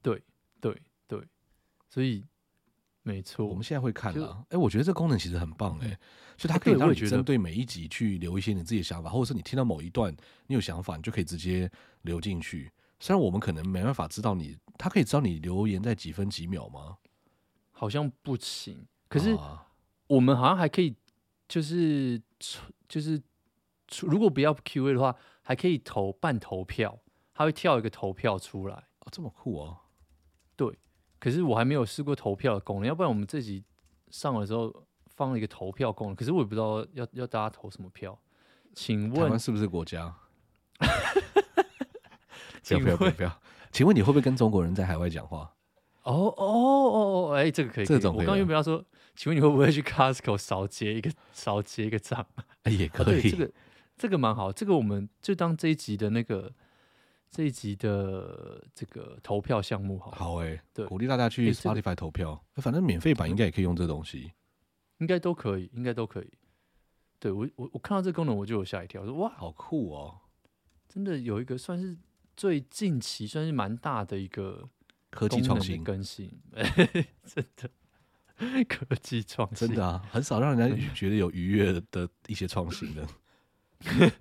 [0.00, 0.22] 对
[0.60, 0.80] 对。
[1.92, 2.24] 所以，
[3.02, 4.38] 没错，我们现在会看了。
[4.44, 5.98] 哎、欸，我觉得这个功能其实很棒哎、欸，
[6.38, 10.10] 就它可以让你针对每一集去留一些你自己的想法，或者是你听到某一段
[10.46, 11.70] 你有想法，你就可以直接
[12.00, 12.72] 留进去。
[12.98, 16.96] 虽然我们可能没办法知道你，它可以知道你留言在几分几秒吗？
[17.72, 18.86] 好像不行。
[19.08, 19.36] 可是
[20.06, 20.96] 我们好像还可以，
[21.46, 22.18] 就是
[22.88, 23.20] 就是
[24.00, 26.98] 如果不要 Q&A 的话，还可以投半投票，
[27.34, 28.76] 它会跳一个投票出来。
[29.00, 29.76] 哦，这么酷哦！
[30.56, 30.78] 对。
[31.22, 33.62] 可是我还没有试过投票的功能，要不然我们这集
[34.10, 38.18] 上了之后放了一个投票功能，可是我也不知道要要大家投什么票，
[38.74, 40.12] 请问台湾是不是国家？
[42.66, 43.40] 不要不要不要不要！
[43.70, 45.54] 请问你会不会跟中国人在海外讲话？
[46.02, 47.34] 哦哦哦哦！
[47.36, 52.26] 哎，这个可以，这种可以我刚原本要说，请问你会不会去 Costco 少结一个 少结一个账？
[52.64, 53.52] 哎，也可以，这个
[53.96, 56.52] 这个蛮好，这个我们就当这一集的那个。
[57.32, 64.32] 这一集的这个投票项目好，好哎、欸，对，鼓励大家去 Spotify 投票，反正免费版应该也可以用这东西，
[64.98, 66.30] 应该都可以，应该都可以。
[67.18, 70.18] 对我我我看到这个功能我就有吓一跳，我说哇，好酷哦！
[70.90, 71.96] 真的有一个算是
[72.36, 74.68] 最近期算是蛮大的一个
[75.08, 76.30] 科技创新更新，
[77.24, 77.70] 真的
[78.68, 83.08] 科技创新，真的啊，很少让人家觉得有愉悦的一些创新的，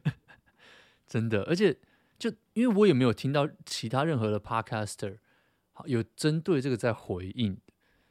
[1.05, 1.77] 真的，而且。
[2.21, 5.17] 就因为我也没有听到其他任何的 podcaster
[5.85, 7.57] 有针对这个在回应，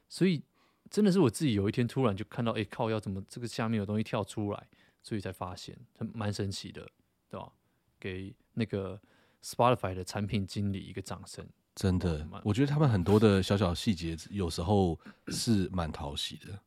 [0.09, 0.43] 所以
[0.89, 4.67] 真的是我自己有一天突然就看到，哎靠，要怎么这个下面有东西跳出来，
[5.01, 6.85] 所以才发现，很蛮神奇的，
[7.29, 7.53] 对吧？
[7.97, 8.99] 给那个
[9.41, 11.47] Spotify 的产品经理一个掌声。
[11.73, 14.99] 真的，我觉得他们很多的小小细节有时候
[15.29, 16.59] 是蛮讨喜的。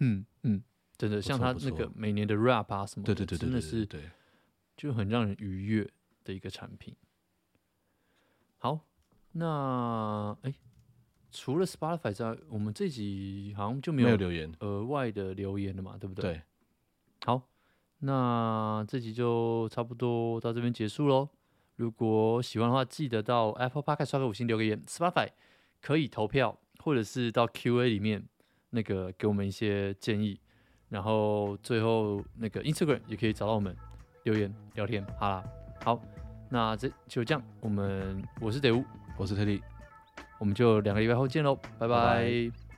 [0.00, 0.62] 嗯嗯，
[0.98, 3.88] 真的，像他那个每年的 rap 啊什么的，对对对对，真的是
[4.76, 5.90] 就很让人愉悦。
[6.24, 6.94] 的一个产品。
[8.58, 8.80] 好，
[9.32, 10.54] 那哎，
[11.30, 16.34] 除了 Spotify 之外，我们这集好像就没有留言额外的留言了嘛，对不对？
[16.34, 16.42] 对。
[17.24, 17.48] 好，
[18.00, 21.28] 那这集就差不多到这边结束喽。
[21.76, 24.82] 如果喜欢的话，记得到 Apple Podcast 刷个五星，留个言。
[24.86, 25.28] Spotify
[25.80, 28.22] 可以投票，或者是到 Q&A 里面
[28.70, 30.38] 那个给我们一些建议。
[30.90, 33.74] 然后最后那个 Instagram 也可以找到我们
[34.24, 35.06] 留言聊天。
[35.18, 35.59] 好啦。
[35.84, 36.00] 好，
[36.48, 37.42] 那这就这样。
[37.60, 38.84] 我们我是德乌，
[39.16, 39.62] 我是特利，
[40.38, 41.86] 我们就两个礼拜后见喽，拜。
[41.86, 42.69] 拜拜